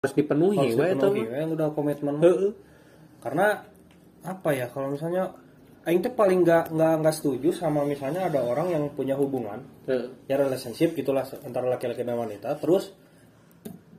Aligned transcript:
harus 0.00 0.16
dipenuhi 0.16 0.56
harus 0.56 0.76
dipenuhi 0.80 1.22
we, 1.28 1.36
yang 1.36 1.50
udah 1.52 1.68
komitmen 1.76 2.14
Heeh. 2.24 2.52
karena 3.20 3.68
apa 4.24 4.48
ya 4.56 4.66
kalau 4.72 4.96
misalnya 4.96 5.36
Aing 5.80 6.04
tuh 6.04 6.12
paling 6.12 6.44
nggak 6.44 6.76
nggak 6.76 6.94
nggak 7.04 7.14
setuju 7.16 7.56
sama 7.56 7.84
misalnya 7.88 8.28
ada 8.28 8.40
orang 8.44 8.72
yang 8.72 8.84
punya 8.96 9.12
hubungan 9.16 9.60
Heeh. 9.84 10.24
ya 10.24 10.40
relationship 10.40 10.96
gitulah 10.96 11.28
antara 11.44 11.68
laki-laki 11.68 12.00
dan 12.00 12.16
wanita 12.16 12.56
terus 12.56 12.96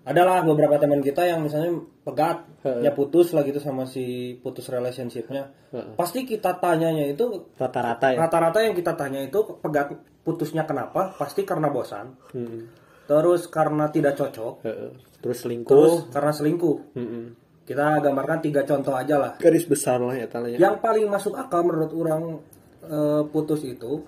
adalah 0.02 0.42
beberapa 0.42 0.82
teman 0.82 1.06
kita 1.06 1.30
yang 1.30 1.46
misalnya 1.46 1.78
pegat 2.02 2.50
Heeh. 2.66 2.82
ya 2.82 2.98
putus 2.98 3.38
lah 3.38 3.46
gitu 3.46 3.62
sama 3.62 3.86
si 3.86 4.34
putus 4.42 4.74
relationshipnya 4.74 5.54
pasti 5.94 6.26
kita 6.26 6.58
tanyanya 6.58 7.14
itu 7.14 7.54
rata-rata 7.62 8.10
ya 8.10 8.26
rata-rata 8.26 8.58
yang 8.66 8.74
kita 8.74 8.98
tanya 8.98 9.22
itu 9.22 9.38
pegat 9.62 9.94
putusnya 10.26 10.66
kenapa 10.66 11.14
pasti 11.14 11.46
karena 11.46 11.70
bosan 11.70 12.18
Heeh. 12.34 12.81
Terus 13.10 13.48
karena 13.48 13.90
tidak 13.90 14.16
cocok 14.16 14.54
Heeh. 14.66 14.92
terus 15.22 15.38
selingkuh. 15.44 15.70
terus 15.70 15.94
karena 16.10 16.32
selingkuh. 16.32 16.78
Heeh. 16.98 17.26
kita 17.62 18.04
gambarkan 18.04 18.40
tiga 18.44 18.62
contoh 18.68 18.92
aja 18.92 19.16
lah. 19.16 19.34
Garis 19.40 19.64
besar 19.64 20.02
lah 20.02 20.18
ya 20.18 20.28
tanya 20.28 20.58
yang 20.58 20.82
paling 20.82 21.08
masuk 21.08 21.38
akal 21.38 21.64
menurut 21.64 21.92
orang 21.96 22.24
eh, 22.84 23.24
putus 23.32 23.62
itu 23.64 24.02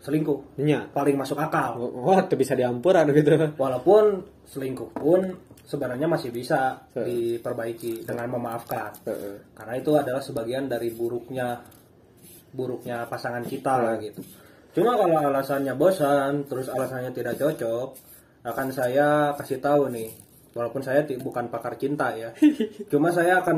selingkuh. 0.00 0.60
nya 0.60 0.86
paling 0.92 1.16
masuk 1.18 1.36
akal. 1.40 1.80
Oh 1.80 2.16
itu 2.16 2.36
bisa 2.38 2.54
diampuran 2.54 3.08
gitu. 3.10 3.34
Walaupun 3.56 4.22
selingkuh 4.46 4.90
pun 4.94 5.20
sebenarnya 5.66 6.06
masih 6.10 6.30
bisa 6.34 6.82
Heeh. 6.94 7.06
diperbaiki 7.38 8.04
dengan 8.06 8.26
memaafkan. 8.30 8.94
Heeh. 9.06 9.36
karena 9.54 9.74
itu 9.78 9.90
adalah 9.96 10.22
sebagian 10.22 10.66
dari 10.66 10.90
buruknya 10.94 11.60
buruknya 12.50 13.06
pasangan 13.06 13.46
kita 13.46 13.74
lah 13.78 13.94
gitu. 14.02 14.22
Cuma 14.70 14.94
kalau 14.94 15.18
alasannya 15.30 15.74
bosan 15.74 16.46
terus 16.46 16.70
alasannya 16.70 17.10
tidak 17.10 17.38
cocok 17.38 17.88
akan 18.46 18.68
saya 18.72 19.36
kasih 19.36 19.60
tahu 19.60 19.92
nih 19.92 20.10
walaupun 20.56 20.82
saya 20.82 21.04
bukan 21.20 21.52
pakar 21.52 21.76
cinta 21.76 22.12
ya 22.16 22.32
cuma 22.90 23.12
saya 23.12 23.40
akan 23.44 23.56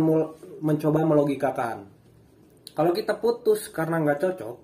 mencoba 0.60 1.06
melogikakan 1.06 1.86
kalau 2.72 2.92
kita 2.92 3.16
putus 3.20 3.68
karena 3.70 4.00
nggak 4.02 4.20
cocok 4.20 4.56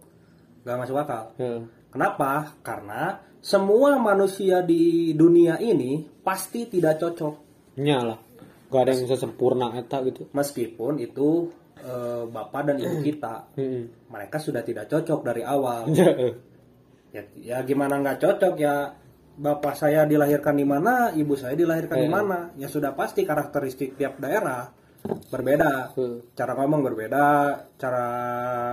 nggak 0.64 0.78
masuk 0.78 0.96
akal 1.00 1.24
Heeh. 1.41 1.78
Kenapa? 1.89 2.52
Karena 2.61 3.16
semua 3.41 3.96
manusia 3.96 4.61
di 4.61 5.16
dunia 5.16 5.56
ini 5.56 6.05
pasti 6.20 6.69
tidak 6.69 7.00
cocok. 7.00 7.34
nya 7.80 8.05
lah 8.05 8.19
gak 8.69 8.83
ada 8.84 8.91
yang 8.92 9.08
bisa 9.08 9.16
sempurna 9.16 9.72
eta 9.72 10.05
gitu 10.05 10.28
Meskipun 10.36 11.00
itu 11.00 11.48
eh, 11.80 12.22
bapak 12.28 12.69
dan 12.69 12.77
ibu 12.77 13.00
kita, 13.00 13.56
Heeh. 13.56 13.89
mereka 14.12 14.36
sudah 14.36 14.61
tidak 14.61 14.92
cocok 14.92 15.20
dari 15.24 15.42
awal. 15.42 15.89
Heeh. 15.89 16.33
Ya, 17.08 17.24
ya 17.41 17.56
gimana 17.64 18.05
nggak 18.05 18.20
cocok 18.20 18.61
ya? 18.61 18.92
Bapak 19.39 19.78
saya 19.78 20.03
dilahirkan 20.03 20.58
di 20.58 20.67
mana, 20.67 21.14
ibu 21.14 21.39
saya 21.39 21.55
dilahirkan 21.55 21.94
di 21.94 22.11
mana? 22.11 22.50
Ya 22.58 22.67
sudah 22.67 22.91
pasti 22.98 23.22
karakteristik 23.22 23.95
tiap 23.95 24.19
daerah 24.19 24.67
berbeda. 25.06 25.95
Heeh. 25.95 26.34
Cara 26.34 26.58
ngomong 26.58 26.83
berbeda, 26.83 27.27
cara 27.78 28.06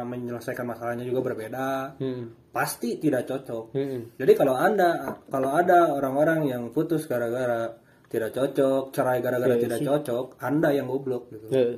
menyelesaikan 0.10 0.66
masalahnya 0.66 1.06
juga 1.06 1.22
berbeda. 1.22 2.02
Heeh. 2.02 2.50
Pasti 2.50 2.98
tidak 2.98 3.30
cocok. 3.30 3.78
Heeh. 3.78 4.18
Jadi 4.18 4.34
kalau 4.34 4.58
anda 4.58 5.22
kalau 5.30 5.54
ada 5.54 5.94
orang-orang 5.94 6.50
yang 6.50 6.74
putus 6.74 7.06
gara-gara 7.06 7.70
tidak 8.10 8.34
cocok, 8.34 8.90
cerai 8.90 9.22
gara-gara 9.22 9.56
tidak 9.62 9.86
cocok, 9.86 10.42
anda 10.42 10.74
yang 10.74 10.90
goblok 10.90 11.30
gitu. 11.30 11.48
Heeh. 11.54 11.78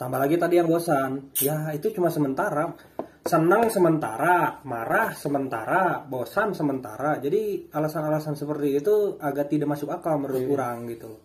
Tambah 0.00 0.18
lagi 0.18 0.40
tadi 0.40 0.56
yang 0.58 0.66
bosan, 0.66 1.36
ya 1.38 1.68
itu 1.76 1.92
cuma 1.92 2.08
sementara. 2.08 2.74
Senang 3.22 3.70
sementara, 3.70 4.58
marah 4.66 5.14
sementara, 5.14 6.02
bosan 6.02 6.58
sementara. 6.58 7.22
Jadi 7.22 7.70
alasan-alasan 7.70 8.34
seperti 8.34 8.82
itu 8.82 9.14
agak 9.22 9.46
tidak 9.46 9.78
masuk 9.78 9.94
akal 9.94 10.18
menurut 10.18 10.42
kurang 10.46 10.90
gitu. 10.90 11.18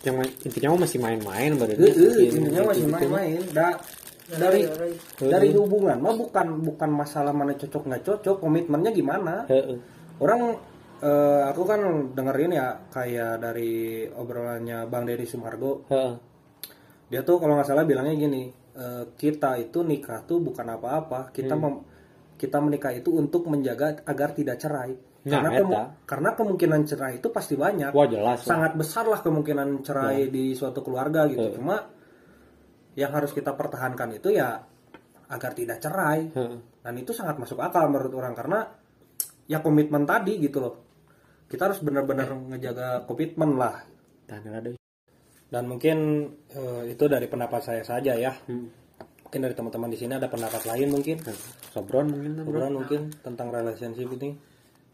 yang 0.00 0.16
intinya 0.48 0.80
masih 0.80 0.96
main-main 0.96 1.60
berarti 1.60 1.76
Heeh, 1.76 2.32
intinya 2.32 2.72
masih 2.72 2.88
main-main. 2.88 3.36
Da- 3.52 3.76
dari 4.30 4.62
dari 5.18 5.48
hubungan 5.52 5.98
mah 5.98 6.14
bukan 6.14 6.46
bukan 6.62 6.90
masalah 6.94 7.34
mana 7.34 7.52
cocok 7.58 7.82
nggak 7.84 8.04
cocok, 8.06 8.36
komitmennya 8.40 8.90
gimana? 8.94 9.44
Heeh. 9.50 9.76
Orang 10.22 10.56
eh, 11.02 11.42
aku 11.50 11.62
kan 11.66 11.80
dengerin 12.14 12.52
ya 12.54 12.80
kayak 12.88 13.42
dari 13.42 14.06
obrolannya 14.08 14.86
Bang 14.86 15.04
Deddy 15.04 15.26
Sumargo. 15.26 15.84
Heeh. 15.90 16.14
Dia 17.10 17.20
tuh 17.26 17.42
kalau 17.42 17.58
nggak 17.58 17.66
salah 17.66 17.82
bilangnya 17.82 18.14
gini, 18.14 18.54
eh, 18.80 19.04
kita 19.12 19.60
itu 19.60 19.84
nikah 19.84 20.24
tuh 20.24 20.40
bukan 20.40 20.64
apa-apa, 20.66 21.28
kita 21.30 21.52
mem- 21.54 21.84
kita 22.34 22.56
menikah 22.56 22.90
itu 22.90 23.12
untuk 23.12 23.44
menjaga 23.44 24.00
agar 24.02 24.32
tidak 24.32 24.56
cerai. 24.56 24.96
Nah, 25.20 25.28
karena 25.36 25.50
kemu- 25.54 25.76
karena 26.08 26.30
kemungkinan 26.32 26.80
cerai 26.82 27.12
itu 27.16 27.28
pasti 27.28 27.52
banyak. 27.54 27.92
wah 27.92 28.08
jelas. 28.08 28.40
Sangat 28.42 28.72
besar 28.72 29.04
lah 29.04 29.20
kemungkinan 29.20 29.84
cerai 29.84 30.26
di 30.26 30.56
suatu 30.56 30.80
keluarga 30.80 31.28
gitu. 31.28 31.60
Cuma 31.60 31.76
yang 32.94 33.12
harus 33.12 33.30
kita 33.30 33.52
pertahankan 33.52 34.16
itu 34.16 34.32
ya 34.32 34.64
agar 35.28 35.52
tidak 35.52 35.76
cerai. 35.78 36.32
Heeh. 36.32 36.58
Dan 36.80 36.94
itu 36.96 37.12
sangat 37.12 37.36
masuk 37.36 37.60
akal 37.60 37.84
menurut 37.86 38.16
orang 38.16 38.32
karena 38.32 38.64
ya 39.44 39.60
komitmen 39.60 40.08
tadi 40.08 40.40
gitu 40.40 40.64
loh. 40.64 40.74
Kita 41.44 41.68
harus 41.68 41.84
benar-benar 41.84 42.32
ngejaga 42.48 43.04
komitmen 43.04 43.60
lah. 43.60 43.76
Tahan 44.24 44.48
ada 44.48 44.79
Dan 45.50 45.66
mungkin 45.66 46.30
eh, 46.54 46.94
itu 46.94 47.04
dari 47.10 47.26
pendapat 47.26 47.60
saya 47.60 47.82
saja 47.82 48.14
ya. 48.14 48.30
Hmm. 48.46 48.70
Mungkin 49.26 49.40
dari 49.46 49.54
teman-teman 49.54 49.90
di 49.90 49.98
sini 49.98 50.14
ada 50.14 50.30
pendapat 50.30 50.62
lain 50.66 50.88
mungkin. 50.90 51.18
Sobron 51.74 52.06
mungkin 52.10 52.30
bro. 52.38 52.46
Obrolan 52.46 52.74
mungkin 52.78 53.00
tentang 53.22 53.50
relationship 53.50 54.10
ini. 54.14 54.38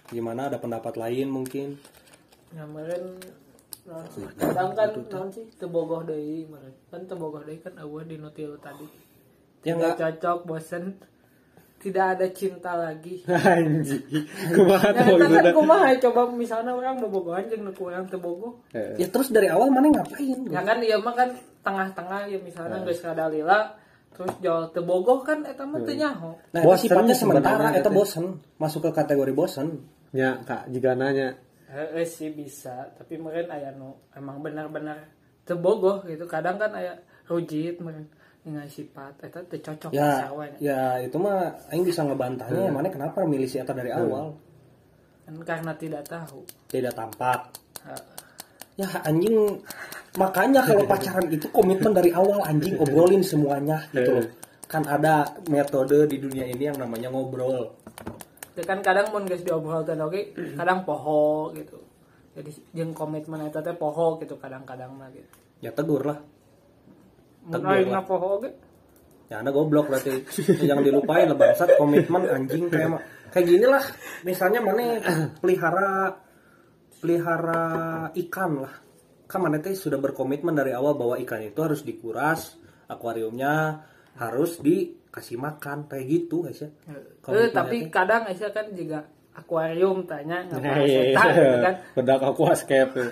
Gimana 0.08 0.48
ada 0.48 0.56
pendapat 0.56 0.96
lain 0.96 1.28
mungkin. 1.28 1.76
Kemarin 2.52 3.20
naon 3.86 4.06
sih? 4.10 4.26
kadang 4.36 4.74
kan 4.74 4.90
naon 4.92 5.28
sih 5.32 5.44
tebogoh 5.60 6.04
deui 6.04 6.48
meureun. 6.48 6.74
Kan 6.88 7.04
tebogoh 7.04 7.44
deui 7.44 7.60
kan 7.60 7.76
eueuh 7.80 8.04
di 8.04 8.16
nutil 8.16 8.56
tadi. 8.60 8.88
Ya 9.64 9.72
Tidak 9.72 9.76
enggak 9.76 9.96
cocok, 9.98 10.38
bosen. 10.48 10.84
Tidak 11.86 12.06
ada 12.18 12.26
cinta 12.34 12.74
lagi. 12.74 13.22
Anjing. 13.54 14.26
Kumaha 14.50 14.90
Ya, 14.90 15.06
tuh 15.06 15.22
eta 15.22 15.38
kan 15.38 15.44
kumaha 15.54 15.88
coba 16.02 16.20
misalnya 16.34 16.74
orang 16.74 16.98
bobogohan 16.98 17.46
jeung 17.46 17.62
nu 17.62 17.70
kurang 17.70 18.10
tebogoh. 18.10 18.58
Heeh. 18.74 18.98
Ya 18.98 19.06
terus 19.06 19.30
dari 19.30 19.46
awal 19.46 19.70
mana 19.70 19.94
ngapain? 19.94 20.50
Ya 20.50 20.66
kan 20.66 20.82
ieu 20.82 20.98
mah 20.98 21.14
kan 21.14 21.30
tengah-tengah 21.62 22.26
ya 22.26 22.38
misalnya 22.42 22.82
geus 22.82 22.98
kadalila 22.98 23.78
terus 24.10 24.34
jauh 24.42 24.66
tebogoh 24.74 25.22
kan 25.22 25.46
eta 25.46 25.62
mah 25.62 25.78
teu 25.86 25.94
nyaho. 25.94 26.34
Nah, 26.50 26.58
itu 26.58 26.66
Bosen 26.66 26.82
sifatnya 26.90 27.14
sementara, 27.14 27.70
teh. 27.70 27.92
bosen. 27.94 28.26
Masuk 28.58 28.90
ke 28.90 28.90
kategori 28.90 29.30
bosen. 29.30 29.86
Nya 30.10 30.42
kak 30.42 30.66
jika 30.74 30.98
nanya 30.98 31.38
Heeh 31.70 32.02
sih 32.02 32.34
bisa, 32.34 32.90
tapi 32.98 33.14
mungkin 33.18 33.46
aya 33.50 33.70
nu 33.74 33.94
emang 34.10 34.42
benar-benar 34.42 35.06
tebogoh 35.46 36.02
gitu. 36.02 36.26
Kadang 36.26 36.58
kan 36.58 36.74
aya 36.74 36.98
rujit 37.30 37.78
meureun 37.78 38.10
dengan 38.46 38.62
sifat 38.70 39.26
eta 39.26 39.42
teu 39.42 39.58
cocok 39.58 39.90
Ya, 39.90 40.30
nya. 40.30 40.54
ya 40.62 40.80
itu 41.02 41.18
mah 41.18 41.50
Aing 41.74 41.82
bisa 41.82 42.06
ngebantahnya. 42.06 42.70
Mana 42.70 42.86
kenapa 42.86 43.26
milih 43.26 43.50
si 43.50 43.58
Eta 43.58 43.74
dari 43.74 43.90
awal? 43.90 44.38
Kan 45.26 45.34
karena 45.42 45.74
tidak 45.74 46.06
tahu. 46.06 46.46
Tidak 46.70 46.94
tampak. 46.94 47.50
Heeh. 47.82 48.06
Ya 48.78 48.86
anjing 49.02 49.34
makanya 50.14 50.62
kalau 50.62 50.86
pacaran 50.90 51.26
itu 51.26 51.50
komitmen 51.50 51.90
dari 51.90 52.14
awal 52.14 52.46
anjing 52.46 52.78
obrolin 52.78 53.26
semuanya 53.26 53.82
gitu 53.90 54.22
loh. 54.22 54.26
Kan 54.70 54.86
ada 54.86 55.26
metode 55.50 56.06
di 56.06 56.22
dunia 56.22 56.46
ini 56.46 56.70
yang 56.70 56.78
namanya 56.78 57.10
ngobrol. 57.10 57.74
Ya 58.54 58.62
kan 58.62 58.78
kadang 58.78 59.10
mun 59.10 59.26
geus 59.26 59.42
diobrolkeun 59.42 60.00
oge, 60.06 60.32
kadang 60.54 60.86
poho 60.86 61.50
gitu. 61.52 61.82
Jadi 62.38 62.52
jeung 62.78 62.94
komitmen 62.94 63.42
eta 63.42 63.58
teh 63.58 63.74
poho 63.74 64.22
gitu 64.22 64.38
kadang-kadang 64.38 64.94
mah 64.94 65.10
gitu. 65.10 65.26
Ya 65.58 65.74
tegur 65.74 66.06
lah. 66.06 66.20
Aing 67.52 67.90
lah. 67.92 68.02
poho 68.02 68.42
oge, 68.42 68.50
Ya 69.26 69.42
anda 69.42 69.50
goblok 69.50 69.90
berarti. 69.90 70.22
Jangan 70.70 70.82
dilupain 70.86 71.26
lah 71.26 71.34
bangsat 71.34 71.74
komitmen 71.74 72.22
anjing 72.30 72.70
kayak 72.70 72.88
ma- 72.94 73.04
kayak 73.34 73.46
gini 73.46 73.66
lah. 73.66 73.82
Misalnya 74.22 74.62
mana 74.62 75.02
pelihara 75.42 76.14
pelihara 77.02 77.64
ikan 78.14 78.52
lah. 78.62 78.74
Kan 79.26 79.42
mana 79.42 79.58
teh 79.58 79.74
sudah 79.74 79.98
berkomitmen 79.98 80.54
dari 80.54 80.70
awal 80.70 80.94
bahwa 80.94 81.18
ikan 81.18 81.42
itu 81.42 81.58
harus 81.58 81.82
dikuras, 81.82 82.54
akuariumnya 82.86 83.82
harus 84.16 84.62
dikasih 84.62 85.36
makan 85.36 85.90
kayak 85.90 86.06
gitu 86.06 86.46
guys 86.46 86.62
ya. 86.62 86.70
Eh, 87.34 87.50
tapi 87.50 87.90
kadang 87.90 88.30
Aisyah 88.30 88.50
kan 88.54 88.70
juga 88.70 89.10
akuarium 89.36 90.08
tanya 90.08 90.48
Nah, 90.48 90.56
nggak 90.56 90.76
iya, 90.88 91.00
setan 91.12 91.26
gitu 91.36 91.58
kan. 91.60 91.74
Bedak 91.92 92.20
tuh. 92.96 93.08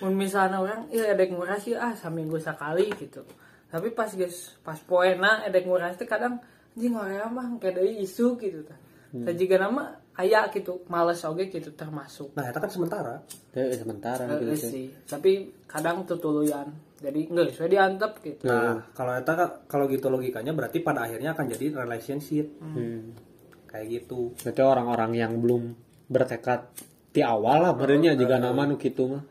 Mun 0.06 0.14
misalnya 0.14 0.62
orang 0.62 0.86
iya 0.94 1.10
edek 1.10 1.34
nguras 1.34 1.60
sih 1.66 1.74
ah 1.74 1.92
saminggu 1.98 2.38
sekali 2.38 2.86
gitu. 2.94 3.26
Tapi 3.70 3.90
pas 3.90 4.10
guys 4.14 4.54
pas 4.62 4.78
poena 4.78 5.42
edek 5.46 5.66
nguras 5.66 5.98
teh 5.98 6.06
kadang 6.06 6.38
anjing 6.78 6.94
orang 6.94 7.34
mah 7.34 7.46
kayak 7.58 7.82
dari 7.82 7.98
isu 8.06 8.38
gitu 8.38 8.62
tah. 8.62 8.78
Hmm. 9.10 9.26
Dan 9.26 9.34
jika 9.34 9.58
nama 9.58 9.90
aya 10.14 10.46
gitu 10.54 10.86
males 10.86 11.18
oge 11.26 11.50
gitu 11.50 11.74
termasuk. 11.74 12.30
Nah, 12.38 12.46
itu 12.46 12.58
kan 12.62 12.70
sementara. 12.70 13.14
Teh 13.50 13.74
sementara 13.74 14.24
gitu 14.38 14.54
sih. 14.54 14.70
sih. 14.70 14.86
Tapi 15.02 15.66
kadang 15.66 16.06
tutuluyan. 16.06 16.70
Jadi 17.00 17.32
enggak 17.32 17.56
sesuai 17.56 17.70
diantep 17.74 18.12
gitu. 18.22 18.44
Nah, 18.46 18.86
kalau 18.92 19.16
eta 19.16 19.64
kalau 19.66 19.88
gitu 19.90 20.12
logikanya 20.12 20.52
berarti 20.52 20.78
pada 20.84 21.08
akhirnya 21.08 21.34
akan 21.34 21.46
jadi 21.50 21.66
relationship. 21.74 22.46
Hmm. 22.60 23.29
Kayak 23.70 23.86
gitu. 23.86 24.34
Berarti 24.34 24.60
orang-orang 24.60 25.10
yang 25.14 25.32
belum 25.38 25.62
bertekad 26.10 26.66
di 27.10 27.22
awal 27.22 27.62
lah 27.62 27.72
berarti 27.74 28.14
juga 28.14 28.38
nama 28.38 28.66
nu 28.66 28.74
kitu 28.74 29.06
mah. 29.06 29.22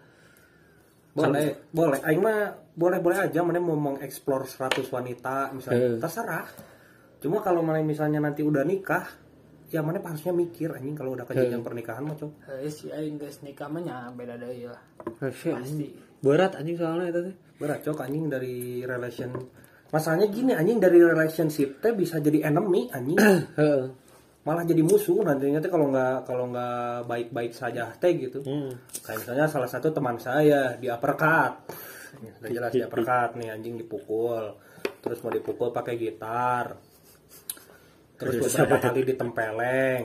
boleh 1.10 1.68
boleh 1.74 2.00
aing 2.00 2.22
mah 2.22 2.40
boleh 2.72 3.00
boleh 3.04 3.28
aja 3.28 3.44
mana 3.44 3.60
mau 3.60 3.76
mengeksplor 3.76 4.48
100 4.48 4.88
wanita 4.88 5.52
misalnya 5.52 5.80
Eh. 5.90 6.00
terserah 6.00 6.48
cuma 7.20 7.44
kalau 7.44 7.60
mana 7.60 7.84
misalnya 7.84 8.24
nanti 8.24 8.40
udah 8.40 8.64
nikah 8.64 9.04
ya 9.68 9.84
mana 9.84 10.00
harusnya 10.00 10.32
mikir 10.32 10.72
anjing 10.72 10.96
kalau 10.96 11.12
udah 11.14 11.28
ke 11.28 11.36
jenjang 11.36 11.60
pernikahan 11.60 12.08
mah 12.08 12.16
cok 12.16 12.32
Heuh 12.48 12.72
si 12.72 12.88
aing 12.88 13.20
geus 13.20 13.44
nikah 13.44 13.68
mah 13.68 13.84
nya 13.84 14.08
beda 14.10 14.40
deui 14.40 14.70
lah. 14.70 14.80
Pasti. 15.20 15.88
Berat 16.20 16.56
anjing 16.56 16.76
soalnya 16.76 17.12
itu 17.12 17.20
teh. 17.32 17.36
berat 17.60 17.80
cok 17.84 18.00
anjing 18.00 18.32
dari 18.32 18.56
relation 18.84 19.30
masalahnya 19.90 20.32
gini 20.32 20.56
anjing 20.56 20.80
dari 20.80 21.04
relationship 21.04 21.84
teh 21.84 21.92
bisa 21.92 22.22
jadi 22.22 22.48
enemy 22.48 22.88
anjing 22.90 23.18
Heeh. 23.20 23.84
Malah 24.50 24.66
jadi 24.66 24.82
musuh 24.82 25.22
nantinya 25.22 25.62
teh 25.62 25.70
kalau 25.70 25.94
nggak 25.94 26.26
kalau 26.26 26.50
nggak 26.50 27.06
baik-baik 27.06 27.54
saja 27.54 27.94
teh 28.02 28.18
gitu. 28.18 28.42
Hmm. 28.42 28.74
kayak 29.06 29.22
misalnya 29.22 29.46
salah 29.46 29.70
satu 29.70 29.94
teman 29.94 30.18
saya 30.18 30.74
di 30.74 30.90
uppercut. 30.90 31.70
Udah 32.42 32.50
jelas 32.50 32.74
di 32.74 32.82
uppercut 32.82 33.38
nih 33.38 33.54
anjing 33.54 33.78
dipukul. 33.78 34.58
Terus 35.06 35.22
mau 35.22 35.30
dipukul 35.30 35.70
pakai 35.70 36.02
gitar. 36.02 36.74
Terus 38.18 38.42
beberapa 38.42 38.90
kali 38.90 39.06
ditempeleng. 39.06 40.04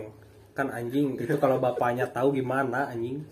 Kan 0.53 0.69
anjing 0.69 1.17
itu 1.17 1.41
kalau 1.41 1.57
bapaknya 1.57 2.05
tahu 2.13 2.37
gimana 2.37 2.93
anjing? 2.93 3.25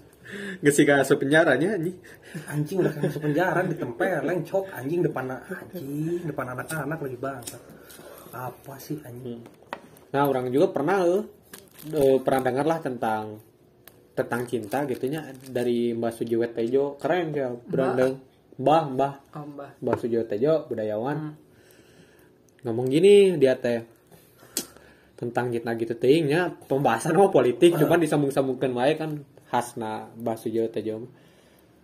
Gak 0.64 0.72
sih 0.72 0.88
masuk 0.88 1.28
penjaranya 1.28 1.76
anjing. 1.76 2.00
anjing 2.48 2.80
udah 2.80 2.92
masuk 3.04 3.20
penjara 3.20 3.60
ditempeleng 3.68 4.48
cok. 4.48 4.64
Anjing 4.72 5.04
depan 5.04 5.28
anjing 5.28 6.24
depan 6.24 6.56
anak-anak 6.56 6.98
lagi 7.04 7.18
bangsa. 7.20 7.60
Apa 8.32 8.80
sih 8.80 8.96
anjing 9.04 9.61
Nah, 10.12 10.22
orang 10.28 10.52
juga 10.52 10.68
pernah 10.68 11.00
eh, 11.08 12.18
pernah 12.20 12.42
dengar 12.44 12.66
lah 12.68 12.78
tentang 12.84 13.40
tentang 14.12 14.44
cinta 14.44 14.84
gitunya 14.84 15.32
dari 15.48 15.96
Mbah 15.96 16.12
Sujiwet 16.12 16.52
Tejo. 16.52 17.00
Keren 17.00 17.32
ya, 17.32 17.48
berandeng. 17.48 18.20
Mbah, 18.60 18.84
Mbah, 18.92 19.12
Oh, 19.40 19.48
Mbah. 19.48 19.70
Mbah 19.80 19.96
Sujiwet 19.96 20.28
Tejo, 20.28 20.68
budayawan. 20.68 21.32
Ngomong 22.62 22.86
gini 22.92 23.40
dia 23.40 23.56
teh 23.56 23.82
tentang 25.16 25.54
cinta 25.54 25.70
gitu 25.78 25.94
teuingnya 25.94 26.66
pembahasan 26.66 27.14
mau 27.14 27.30
politik 27.30 27.78
cuman 27.78 28.02
disambung-sambungkan 28.02 28.74
wae 28.74 28.98
kan 28.98 29.22
khasna 29.48 30.12
Mbah 30.20 30.36
Sujiwet 30.36 30.76
Tejo. 30.76 31.08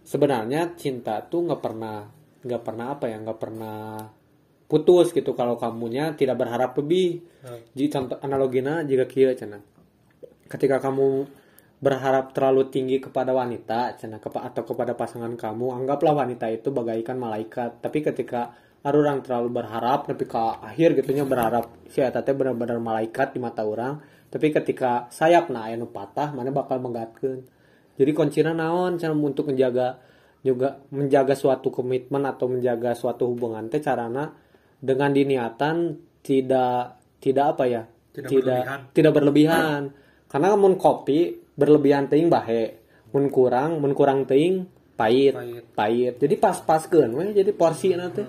Sebenarnya 0.04 0.76
cinta 0.76 1.24
tuh 1.24 1.48
nggak 1.48 1.60
pernah 1.64 2.04
nggak 2.44 2.62
pernah 2.62 2.86
apa 2.94 3.04
ya 3.10 3.16
nggak 3.18 3.40
pernah 3.40 3.78
putus 4.68 5.16
gitu 5.16 5.32
kalau 5.32 5.56
kamunya 5.56 6.12
tidak 6.12 6.36
berharap 6.38 6.76
lebih. 6.76 7.24
Jadi 7.72 7.86
contoh 7.88 8.16
analoginya 8.20 8.84
jika 8.84 9.08
kia 9.08 9.32
cina. 9.32 9.58
Ketika 10.48 10.78
kamu 10.78 11.24
berharap 11.78 12.36
terlalu 12.36 12.68
tinggi 12.68 13.00
kepada 13.00 13.32
wanita 13.32 13.96
cina 13.96 14.20
kepa 14.20 14.44
atau 14.44 14.62
kepada 14.68 14.92
pasangan 14.92 15.32
kamu 15.38 15.72
anggaplah 15.82 16.12
wanita 16.12 16.52
itu 16.52 16.68
bagaikan 16.68 17.16
malaikat. 17.16 17.80
Tapi 17.80 18.04
ketika 18.04 18.52
ada 18.84 18.94
orang 18.94 19.24
terlalu 19.24 19.50
berharap 19.50 20.06
tapi 20.06 20.22
ke 20.28 20.38
akhir 20.38 20.94
gitunya 21.02 21.26
berharap 21.26 21.66
si 21.90 21.98
teh 21.98 22.34
benar-benar 22.36 22.78
malaikat 22.78 23.34
di 23.34 23.42
mata 23.42 23.66
orang 23.66 23.98
tapi 24.28 24.52
ketika 24.52 25.08
sayap 25.08 25.48
na 25.48 25.66
anu 25.72 25.88
patah 25.88 26.36
mana 26.36 26.52
bakal 26.52 26.78
menggatkeun? 26.78 27.42
Jadi 27.98 28.10
kuncinya 28.14 28.52
naon 28.54 29.00
cara 29.00 29.10
untuk 29.16 29.50
menjaga 29.50 29.98
juga 30.44 30.78
menjaga 30.94 31.34
suatu 31.34 31.74
komitmen 31.74 32.22
atau 32.22 32.46
menjaga 32.46 32.94
suatu 32.94 33.26
hubungan 33.26 33.66
teh 33.66 33.82
carana 33.82 34.30
dengan 34.78 35.10
diniatan 35.10 35.98
tidak 36.22 36.98
tidak 37.18 37.44
apa 37.56 37.64
ya? 37.66 37.82
Tidak 38.14 38.28
tidak 38.30 38.62
berlebihan. 38.62 38.80
tidak 38.94 39.12
berlebihan. 39.14 39.80
Karena 40.28 40.48
mun 40.54 40.74
kopi 40.78 41.38
berlebihan 41.58 42.06
teuing 42.06 42.30
bahe 42.30 42.78
mun 43.12 43.32
kurang 43.32 43.80
mun 43.80 43.92
kurang 43.96 44.28
teuing 44.28 44.68
pahit. 44.98 45.34
Pahit. 45.34 45.64
pahit. 45.74 46.14
Jadi 46.18 46.34
pas-paskeun 46.38 47.10
we. 47.14 47.24
Jadi 47.32 47.50
porsi 47.54 47.94
nanti 47.94 48.22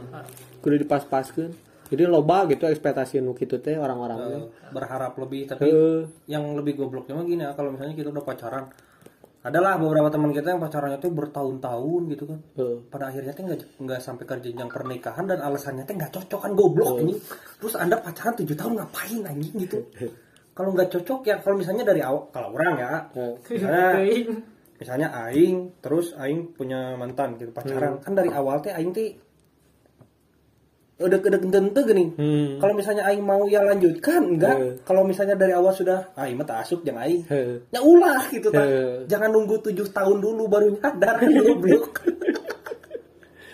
kudu 0.62 0.76
dipas-paskeun. 0.86 1.52
Jadi 1.90 2.06
loba 2.06 2.46
gitu 2.46 2.70
ekspektasi 2.70 3.18
nu 3.18 3.34
kitu 3.34 3.58
teh 3.58 3.74
orang-orang. 3.74 4.18
Eh, 4.30 4.46
berharap 4.70 5.18
lebih 5.18 5.50
tapi 5.50 5.66
Heeh. 5.74 6.06
yang 6.30 6.54
lebih 6.54 6.78
gobloknya 6.78 7.18
mah 7.18 7.26
gini 7.26 7.42
ya 7.42 7.58
kalau 7.58 7.74
misalnya 7.74 7.98
kita 7.98 8.14
udah 8.14 8.22
pacaran 8.22 8.70
adalah 9.40 9.80
beberapa 9.80 10.12
teman 10.12 10.36
kita 10.36 10.52
yang 10.52 10.60
pacarannya 10.60 11.00
tuh 11.00 11.12
bertahun-tahun 11.16 12.02
gitu 12.12 12.24
kan. 12.28 12.40
Heeh. 12.60 12.78
pada 12.92 13.08
akhirnya 13.08 13.32
tuh 13.32 13.44
nggak 13.48 13.60
nggak 13.80 14.00
sampai 14.04 14.24
ke 14.28 14.36
jenjang 14.44 14.68
pernikahan 14.68 15.24
dan 15.24 15.40
alasannya 15.40 15.88
tuh 15.88 15.96
nggak 15.96 16.12
cocok 16.12 16.40
kan 16.44 16.52
goblok 16.60 17.00
ini. 17.00 17.16
Terus 17.64 17.76
anda 17.80 17.96
pacaran 18.04 18.36
tujuh 18.36 18.56
tahun 18.60 18.74
ngapain 18.84 19.22
anjing 19.24 19.56
gitu. 19.64 19.80
Kalau 20.52 20.76
nggak 20.76 20.92
cocok 20.92 21.20
ya 21.24 21.36
kalau 21.40 21.56
misalnya 21.56 21.88
dari 21.88 22.02
awal 22.04 22.28
kalau 22.36 22.52
orang 22.52 22.76
ya. 22.76 22.92
Heeh. 23.16 23.34
misalnya 23.48 23.88
misalnya 24.80 25.08
aing 25.28 25.56
terus 25.80 26.12
aing 26.20 26.52
punya 26.52 27.00
mantan 27.00 27.40
gitu 27.40 27.56
pacaran. 27.56 28.04
Kan 28.04 28.20
dari 28.20 28.32
awal 28.36 28.60
teh 28.60 28.76
aing 28.76 28.92
teh 28.92 29.16
udah 31.00 31.18
udah 31.18 31.40
tentu 31.42 31.80
gini. 31.82 32.06
Hmm. 32.12 32.60
kalau 32.60 32.74
misalnya 32.74 33.04
aing 33.06 33.22
mau 33.22 33.44
ya 33.46 33.62
lanjutkan. 33.62 34.22
Enggak. 34.30 34.54
Heeh. 34.54 34.74
kalau 34.84 35.02
misalnya 35.02 35.34
dari 35.34 35.52
awal 35.52 35.72
sudah 35.72 36.12
ah, 36.14 36.24
aing 36.24 36.36
mah 36.36 36.44
tak 36.44 36.62
asup 36.62 36.84
jangan 36.84 37.04
aing. 37.04 37.24
Heeh. 37.26 37.56
ya 37.70 37.80
ulah 37.80 38.28
gitu 38.28 38.48
kan 38.50 38.62
Heeh. 38.62 39.08
jangan 39.08 39.30
nunggu 39.30 39.60
tujuh 39.62 39.88
tahun 39.90 40.18
dulu 40.18 40.44
baru 40.46 40.68
nyadar 40.74 41.16
goblok. 41.48 42.04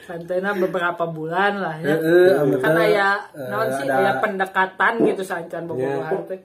Santena 0.06 0.54
beberapa 0.54 1.06
bulan 1.08 1.54
lah 1.58 1.76
ya. 1.80 1.98
Kan 1.98 2.46
betul. 2.52 2.78
aya 2.78 3.10
Eh, 3.32 3.42
naon 3.44 3.68
sih 3.72 3.84
ada- 3.84 3.98
aya 4.00 4.12
pendekatan 4.20 4.94
gitu 5.04 5.24
sancan 5.24 5.66
bobogohan 5.66 6.22
teh. 6.26 6.42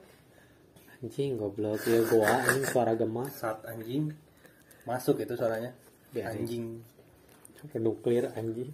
anjing 0.97 1.33
goblok. 1.35 1.77
Ya 1.83 2.01
gua 2.03 2.25
anjing 2.41 2.65
suara 2.67 2.93
gemas. 2.93 3.29
Saat 3.35 3.61
anjing. 3.63 4.13
Masuk 4.81 5.17
itu 5.17 5.33
suaranya. 5.33 5.77
Ya, 6.11 6.27
anjing. 6.27 6.81
Sampai 7.53 7.77
nuklir 7.79 8.25
anjing 8.33 8.73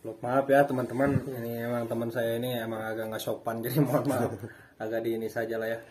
Loh, 0.00 0.16
maaf 0.24 0.48
ya 0.48 0.64
teman-teman. 0.64 1.12
Ini 1.28 1.68
emang 1.68 1.84
teman 1.84 2.08
saya 2.08 2.40
ini 2.40 2.56
emang 2.56 2.80
agak 2.80 3.12
nggak 3.12 3.20
sopan 3.20 3.60
jadi 3.64 3.84
mohon 3.84 4.08
maaf. 4.08 4.32
Agak 4.80 5.04
di 5.04 5.20
ini 5.20 5.28
saja 5.28 5.60
lah 5.60 5.68
ya. 5.68 5.78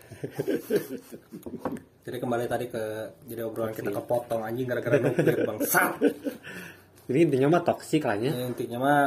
Jadi 2.09 2.17
kembali 2.17 2.49
tadi 2.49 2.65
ke 2.73 3.05
jadi 3.29 3.45
obrolan 3.45 3.69
kita 3.69 3.93
kepotong 3.93 4.41
anjing 4.41 4.65
gara-gara 4.65 4.97
nuklir 4.97 5.37
bangsat. 5.53 6.01
Ini 7.05 7.29
intinya 7.29 7.53
mah 7.53 7.61
toksik 7.61 8.01
lah 8.01 8.17
ya. 8.17 8.33
Ya, 8.33 8.49
intinya 8.49 8.77
mah 8.81 9.01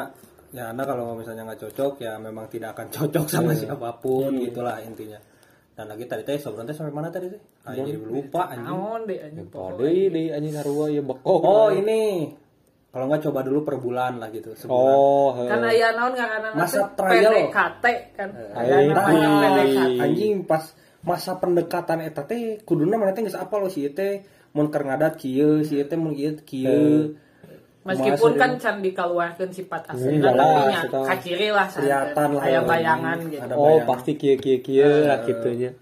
ya 0.55 0.71
anda 0.71 0.87
kalau 0.87 1.19
misalnya 1.19 1.51
nggak 1.51 1.67
cocok 1.67 1.99
ya 1.99 2.15
memang 2.23 2.47
tidak 2.47 2.79
akan 2.79 2.95
cocok 2.95 3.27
sama 3.27 3.59
siapa 3.59 3.99
pun 3.99 4.39
gitulah 4.39 4.79
intinya. 4.87 5.19
Dan 5.75 5.91
lagi 5.91 6.07
tadi 6.07 6.23
teh 6.23 6.39
sobron 6.39 6.63
teh 6.63 6.79
sampai 6.79 6.95
mana 6.95 7.11
tadi 7.11 7.27
teh? 7.27 7.43
Ah, 7.67 7.75
jadi 7.75 7.91
lupa 7.99 8.55
anjing. 8.55 8.71
Naon 8.71 9.01
deh 9.11 9.19
anjing 9.19 9.51
Pode 9.51 9.91
di 10.15 10.31
anjing 10.31 10.55
sarua 10.55 10.87
ya 10.95 11.03
bekok. 11.03 11.43
oh 11.43 11.75
ini 11.75 12.31
kalau 12.93 13.09
nggak 13.09 13.25
coba 13.25 13.41
dulu 13.41 13.65
per 13.65 13.81
bulan 13.81 14.21
lah 14.21 14.29
gitu 14.29 14.53
sebulan 14.53 14.93
Oh, 14.95 15.33
he. 15.33 15.49
Kan 15.49 15.65
aya 15.65 15.97
naon 15.97 16.13
ngaranna 16.13 16.53
Masa 16.53 16.93
teh 16.93 17.01
trial. 17.01 17.33
PDKT 17.33 17.85
kan. 18.13 18.29
Nah, 18.53 18.63
PDKT. 19.09 19.97
anjing 19.99 20.33
pas 20.45 20.65
masa 21.01 21.41
pendekatan 21.41 22.05
eta 22.05 22.23
teh 22.23 22.61
kuduna 22.63 22.95
mana 22.95 23.11
teh 23.11 23.25
geus 23.25 23.35
apa 23.35 23.57
lo 23.57 23.67
si 23.67 23.89
teh 23.89 24.21
mun 24.53 24.69
keur 24.69 24.85
ngadat 24.85 25.17
kieu 25.17 25.65
si 25.65 25.81
teh 25.83 25.97
mun 25.97 26.13
ieu 26.13 26.37
kieu 26.45 27.17
Meskipun 27.83 28.39
kan 28.39 28.63
can 28.63 28.79
dikeluarkan 28.79 29.51
sifat 29.51 29.91
asli 29.91 30.15
Hmm, 30.15 30.23
tapi 30.23 30.71
nya 30.71 30.81
kaciri 30.87 31.51
lah 31.51 31.67
kelihatan 31.67 32.29
lah 32.39 32.43
aya 32.47 32.55
ya, 32.55 32.61
bayangan 32.63 33.19
gitu. 33.27 33.55
Oh, 33.59 33.83
pasti 33.83 34.15
kieu 34.15 34.39
kieu 34.39 34.63
kieu 34.63 35.11
lah 35.11 35.27
gitunya. 35.27 35.75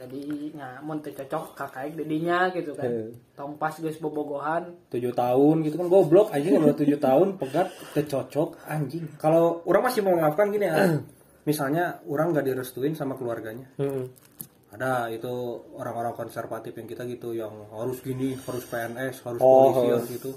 Jadi 0.00 0.56
nya 0.56 0.80
mun 0.80 1.04
teu 1.04 1.12
cocok 1.12 1.52
kakaik 1.52 1.92
dedinya 1.92 2.48
gitu 2.50 2.72
kan. 2.72 2.88
Heeh. 2.88 3.12
Tong 3.36 3.60
pas 3.60 3.76
geus 3.76 4.00
bobogohan. 4.00 4.72
tujuh 4.88 5.12
tahun 5.12 5.60
gitu 5.60 5.76
kan 5.76 5.86
goblok 5.86 6.32
anjing 6.32 6.56
udah 6.56 6.72
tujuh 6.72 6.96
tahun 6.96 7.36
pegat 7.36 7.68
kecocok 7.92 8.64
anjing 8.64 9.04
kalau 9.16 9.60
orang 9.64 9.84
masih 9.84 10.00
mau 10.00 10.16
memaafkan 10.16 10.48
gini 10.48 10.64
ya 10.64 10.76
misalnya 11.48 12.00
orang 12.08 12.32
gak 12.32 12.48
direstuin 12.48 12.92
sama 12.92 13.14
keluarganya 13.14 13.68
Heeh. 13.76 14.08
ada 14.72 15.08
itu 15.08 15.28
orang-orang 15.76 16.12
konservatif 16.12 16.72
yang 16.72 16.88
kita 16.88 17.04
gitu 17.04 17.32
yang 17.32 17.52
harus 17.68 18.00
gini 18.00 18.36
harus 18.36 18.64
PNS 18.64 19.20
harus 19.24 19.40
Oh, 19.40 19.68
polisi 19.72 19.88
harus 19.92 20.08
gitu 20.10 20.30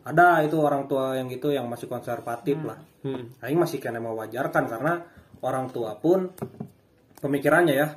ada 0.00 0.40
itu 0.42 0.56
orang 0.56 0.86
tua 0.86 1.14
yang 1.14 1.26
gitu 1.28 1.50
yang 1.50 1.66
masih 1.66 1.90
konservatif 1.90 2.56
lah 2.62 2.78
Hmm. 3.00 3.32
Aing 3.40 3.56
masih 3.56 3.80
kena 3.80 3.96
mewajarkan 3.96 4.68
karena 4.68 5.00
orang 5.40 5.72
tua 5.72 5.96
pun 5.96 6.28
pemikirannya 7.16 7.72
ya 7.72 7.88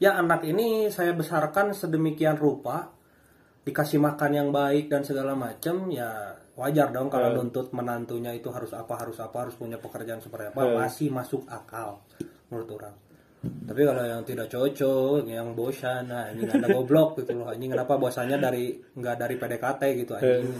ya 0.00 0.16
anak 0.16 0.48
ini 0.48 0.88
saya 0.88 1.12
besarkan 1.12 1.76
sedemikian 1.76 2.40
rupa 2.40 2.88
dikasih 3.68 4.00
makan 4.00 4.30
yang 4.32 4.48
baik 4.48 4.88
dan 4.88 5.04
segala 5.04 5.36
macam 5.36 5.92
ya 5.92 6.40
wajar 6.56 6.88
dong 6.92 7.12
kalau 7.12 7.36
nuntut 7.36 7.72
menantunya 7.76 8.32
itu 8.32 8.48
harus 8.48 8.72
apa 8.72 8.96
harus 8.96 9.20
apa 9.20 9.46
harus 9.46 9.54
punya 9.54 9.76
pekerjaan 9.76 10.24
seperti 10.24 10.56
apa 10.56 10.60
masih 10.76 11.12
masuk 11.12 11.44
akal 11.46 12.00
menurut 12.48 12.68
orang. 12.80 12.96
Tapi 13.40 13.80
kalau 13.88 14.04
yang 14.04 14.20
tidak 14.28 14.52
cocok 14.52 15.24
yang 15.24 15.56
bosan 15.56 16.12
nah 16.12 16.28
ini 16.28 16.44
ada 16.44 16.68
goblok 16.76 17.20
gitu 17.20 17.40
loh. 17.40 17.48
Anjing 17.48 17.72
kenapa 17.72 17.96
bosannya 17.96 18.36
dari 18.36 18.76
nggak 18.76 19.16
dari 19.16 19.34
PDKT 19.40 19.82
gitu 20.04 20.12
anjing. 20.16 20.52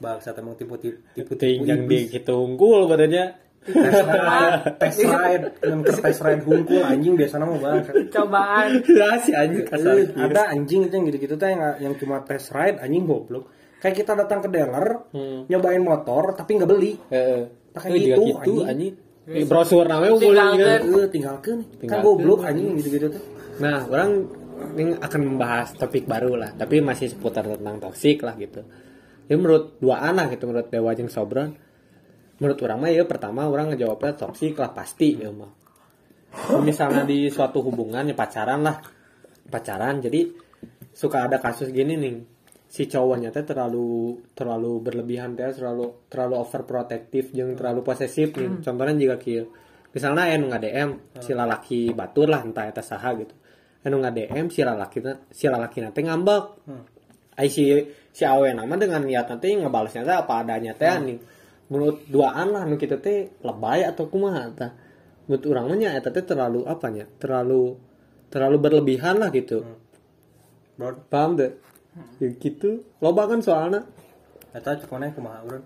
Bangsa 0.00 0.32
emang 0.36 0.56
tipu 0.56 0.80
tipu 0.80 1.32
tipu 1.36 1.64
yang 1.64 1.84
di 1.84 2.08
gitu 2.08 2.32
unggul 2.40 2.88
badannya. 2.88 3.41
Tes 3.64 3.94
ride 4.02 4.58
tes 4.76 4.96
ride 5.00 5.44
dengan 5.56 5.80
ke 5.80 5.92
tes 5.94 6.18
ride 6.18 6.42
hungkul 6.42 6.80
anjing 6.80 7.14
biasanya 7.14 7.44
mau 7.44 7.56
banget 7.56 7.84
Cobaan 8.08 8.68
Ya 8.84 9.10
si 9.16 9.30
anjing 9.32 9.62
kasar. 9.62 9.94
ada 10.12 10.42
anjing 10.48 10.80
itu 10.82 10.92
yang 10.92 11.06
gitu-gitu 11.06 11.34
tuh 11.34 11.46
yang 11.46 11.60
yang 11.80 11.94
cuma 11.94 12.20
tes 12.20 12.42
ride 12.48 12.78
anjing 12.78 13.02
goblok 13.02 13.46
kayak 13.78 13.96
kita 13.96 14.12
datang 14.14 14.40
ke 14.40 14.48
dealer 14.48 15.06
Hmm. 15.08 15.46
nyobain 15.46 15.80
motor 15.80 16.34
tapi 16.34 16.54
nggak 16.54 16.68
beli 16.68 16.92
Heeh. 17.08 17.42
Pakai 17.70 17.88
Eh, 17.88 17.98
gitu, 18.04 18.22
gitu 18.26 18.62
anjing. 18.62 18.92
anjing. 19.22 19.46
Brosur 19.46 19.86
namanya 19.86 20.12
boleh 20.12 20.26
Tinggalkan. 20.26 20.80
juga. 20.82 20.98
eh 20.98 21.08
tinggalkan 21.08 21.56
kan 21.84 21.98
goblok 22.00 22.40
anjing 22.42 22.74
gitu-gitu 22.74 23.06
tuh 23.10 23.22
Nah, 23.54 23.84
orang 23.84 24.10
ini 24.72 24.94
akan 24.94 25.20
membahas 25.24 25.74
topik 25.74 26.04
baru 26.04 26.34
lah, 26.34 26.50
tapi 26.52 26.80
masih 26.80 27.08
seputar 27.08 27.44
tentang 27.44 27.76
toksik 27.78 28.20
lah 28.20 28.32
gitu. 28.34 28.64
Ya 29.24 29.34
menurut 29.34 29.76
dua 29.76 30.00
anak 30.02 30.32
gitu, 30.32 30.46
menurut 30.46 30.66
Dewa 30.66 30.90
jeung 30.92 31.06
Sobron. 31.06 31.52
Menurut 32.42 32.58
orang 32.66 32.78
mah 32.82 32.90
ya 32.90 33.06
pertama 33.06 33.46
orang 33.46 33.70
ngejawabnya 33.70 34.18
toksik 34.18 34.58
lah 34.58 34.74
pasti 34.74 35.14
ya 35.14 35.30
mah. 35.30 35.54
Misalnya 36.58 37.06
di 37.06 37.30
suatu 37.30 37.62
hubungan 37.62 38.02
ya 38.02 38.18
pacaran 38.18 38.66
lah. 38.66 38.82
Pacaran 39.46 40.02
jadi 40.02 40.26
suka 40.90 41.30
ada 41.30 41.38
kasus 41.38 41.70
gini 41.70 41.94
nih. 41.94 42.18
Si 42.66 42.90
cowoknya 42.90 43.30
teh 43.30 43.46
terlalu 43.46 44.18
terlalu 44.34 44.82
berlebihan 44.82 45.38
teh 45.38 45.54
terlalu 45.54 46.10
terlalu 46.10 46.34
overprotective 46.42 47.30
jeung 47.30 47.54
terlalu 47.54 47.86
posesif 47.86 48.34
nih. 48.34 48.58
Contohnya 48.58 48.98
jika 48.98 49.16
kieu. 49.22 49.46
Misalnya 49.94 50.26
anu 50.34 50.50
nggak-DM 50.50 50.90
si 51.22 51.36
lalaki 51.38 51.94
batur 51.94 52.26
lah 52.26 52.42
entah 52.42 52.66
eta 52.66 52.82
saha 52.82 53.22
gitu. 53.22 53.38
Anu 53.86 54.02
nggak-DM 54.02 54.50
si 54.50 54.66
lalaki 54.66 54.98
si 55.30 55.46
lalaki 55.46 55.78
teh 55.78 56.02
ngambek. 56.02 56.44
Ai 57.38 57.46
si 57.46 57.70
si 58.10 58.26
awe 58.26 58.50
nama 58.50 58.74
dengan 58.74 59.06
niat 59.06 59.30
nanti 59.30 59.54
ngebalasnya 59.54 60.02
teh 60.02 60.16
apa 60.16 60.42
adanya 60.42 60.74
teh 60.74 60.90
nih. 60.90 61.18
Menurut 61.72 62.04
duaan 62.04 62.52
lah 62.52 62.68
nu 62.68 62.76
kitu 62.76 63.00
teh 63.00 63.32
lebay 63.40 63.88
atau 63.88 64.04
kumaha 64.12 64.44
tah. 64.52 64.76
Menurut 65.24 65.44
urang 65.48 65.72
mah 65.72 65.96
eta 65.96 66.12
teh 66.12 66.20
terlalu 66.20 66.68
apanya? 66.68 67.08
Terlalu 67.16 67.80
terlalu 68.28 68.56
berlebihan 68.60 69.16
lah 69.16 69.32
gitu. 69.32 69.64
bro 70.76 71.00
Paham 71.08 71.40
deh? 71.40 71.56
Ya 72.20 72.28
gitu. 72.36 72.84
Loba 73.00 73.24
kan 73.24 73.40
soalnya. 73.40 73.88
eta 74.52 74.76
cek 74.76 74.92
mana 74.92 75.08
kumaha 75.16 75.40
urang 75.48 75.64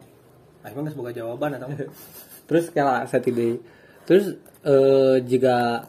ah 0.62 0.70
emang 0.70 0.86
geus 0.86 0.94
boga 0.94 1.10
jawaban 1.10 1.58
mah. 1.58 1.74
Terus 2.48 2.70
kayak 2.70 3.10
saya 3.10 3.22
tidak. 3.22 3.62
Terus 4.06 4.38
eh, 4.62 5.16
jika 5.26 5.86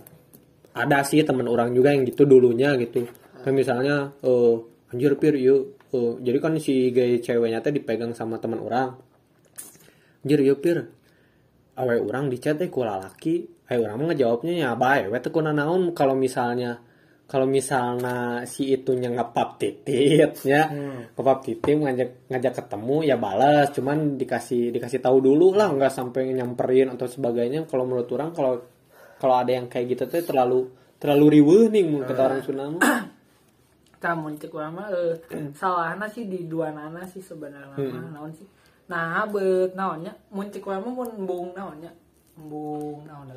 ada 0.73 0.99
sih 1.05 1.21
teman 1.21 1.45
orang 1.45 1.73
juga 1.77 1.93
yang 1.93 2.05
gitu 2.09 2.25
dulunya 2.25 2.73
gitu. 2.77 3.05
Kayak 3.45 3.53
misalnya 3.53 3.95
eh 4.25 4.55
anjir 4.89 5.13
pir 5.21 5.37
yuk. 5.37 5.77
eh, 5.93 6.13
jadi 6.25 6.37
kan 6.41 6.57
si 6.57 6.89
gay 6.89 7.21
ceweknya 7.21 7.61
teh 7.61 7.69
dipegang 7.69 8.17
sama 8.17 8.41
teman 8.41 8.61
orang. 8.61 8.97
Anjir 10.27 10.43
yuk 10.43 10.59
pir. 10.59 10.83
Awe 11.79 11.95
orang 12.03 12.27
di 12.27 12.35
chat 12.35 12.59
teh 12.59 12.67
ku 12.67 12.83
lalaki. 12.83 13.47
Ayo 13.71 13.87
orang 13.87 13.95
mah 14.03 14.07
ngejawabnya 14.11 14.53
ya 14.59 14.69
bae 14.75 15.07
we 15.07 15.15
teh 15.23 15.31
kuna 15.31 15.55
naon? 15.55 15.95
Kalau 15.95 16.19
misalnya 16.19 16.83
kalau 17.31 17.47
misalnya 17.47 18.43
si 18.43 18.75
itunya 18.75 19.07
ngepap 19.07 19.55
titit 19.55 20.35
ya. 20.43 20.67
Ngepap 21.15 21.47
titit 21.47 21.79
ngajak 21.79 22.27
ngajak 22.27 22.53
ketemu 22.59 22.95
ya 23.07 23.15
balas 23.15 23.71
cuman 23.71 24.19
dikasih 24.19 24.75
dikasih 24.75 24.99
tahu 24.99 25.23
dulu 25.23 25.55
lah 25.55 25.71
nggak 25.71 25.95
sampai 25.95 26.35
nyamperin 26.35 26.91
atau 26.91 27.07
sebagainya. 27.07 27.63
Kalau 27.71 27.87
menurut 27.87 28.11
orang 28.11 28.35
kalau 28.35 28.59
kalau 29.15 29.35
ada 29.39 29.55
yang 29.55 29.71
kayak 29.71 29.95
gitu 29.95 30.03
tuh 30.11 30.27
terlalu 30.27 30.67
terlalu 30.99 31.39
riweuh 31.39 31.71
nih 31.71 31.87
mun 31.87 32.03
kata 32.03 32.19
orang 32.19 32.43
Sunda 32.43 32.67
mah. 32.67 32.83
Kamu 34.03 34.35
cek 34.43 34.51
urang 34.51 34.75
mah 34.75 34.91
eh, 34.91 35.15
salahna 35.59 36.11
sih 36.11 36.27
di 36.27 36.51
dua 36.51 36.75
nana 36.75 37.07
sih 37.07 37.23
sebenarnya. 37.23 37.79
Mah 37.79 38.11
naon 38.11 38.35
sih. 38.35 38.47
Nah, 38.87 39.27
bet 39.27 39.75
naonnya 39.75 40.15
mun 40.31 40.47
urang 40.47 40.81
mah 40.81 40.93
mun 40.95 41.09
embung 41.13 41.47
naonnya. 41.51 41.91
Embung 42.39 43.03
naon. 43.03 43.27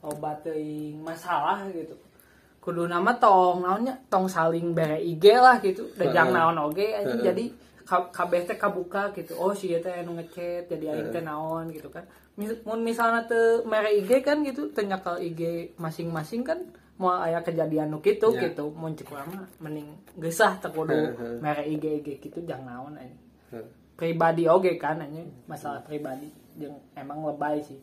Obat 0.00 0.40
teuing 0.42 1.02
masalah 1.02 1.68
gitu. 1.68 1.96
Kudu 2.60 2.88
nama 2.88 3.12
tong 3.16 3.62
naonnya 3.62 4.00
tong 4.08 4.26
saling 4.26 4.72
bere 4.72 4.96
IG 4.98 5.24
lah 5.36 5.60
gitu. 5.60 5.84
Da 5.94 6.08
jang 6.08 6.32
naon 6.32 6.56
oge 6.58 6.96
anjing 6.96 7.20
jadi 7.22 7.44
ka- 7.84 8.10
kabeh 8.10 8.42
teh 8.44 8.56
kabuka 8.56 9.12
gitu. 9.12 9.36
Oh 9.36 9.52
si 9.52 9.70
teh 9.76 9.94
anu 10.00 10.16
ngechat 10.16 10.66
jadi 10.66 10.94
aing 10.94 11.10
teh 11.10 11.20
naon 11.20 11.68
gitu 11.70 11.88
kan. 11.88 12.08
Mun 12.36 12.80
misalnya 12.80 13.24
teu 13.24 13.64
mere 13.64 13.92
IG 13.92 14.20
kan 14.20 14.40
gitu 14.42 14.68
teu 14.70 14.82
nyakel 14.82 15.20
IG 15.22 15.40
masing-masing 15.76 16.40
kan 16.42 16.58
mau 16.96 17.12
aya 17.12 17.40
kejadian 17.40 17.92
nu 17.92 18.00
kitu 18.00 18.32
Ya. 18.32 18.48
gitu 18.48 18.72
mun 18.72 18.96
cek 18.96 19.12
mah 19.12 19.28
mending 19.60 19.92
geusah 20.16 20.56
teu 20.56 20.72
kudu 20.72 20.96
mere 21.38 21.64
IG 21.66 21.84
IG 22.00 22.08
gitu 22.22 22.40
jang 22.42 22.64
naon 22.64 22.96
anjing. 22.96 23.20
Pribadi 23.96 24.44
oge 24.44 24.76
kan 24.76 25.00
anjing 25.00 25.24
masalah 25.48 25.80
pribadi 25.80 26.28
jeung 26.56 26.76
emang 26.92 27.24
lebay 27.24 27.64
sih. 27.64 27.80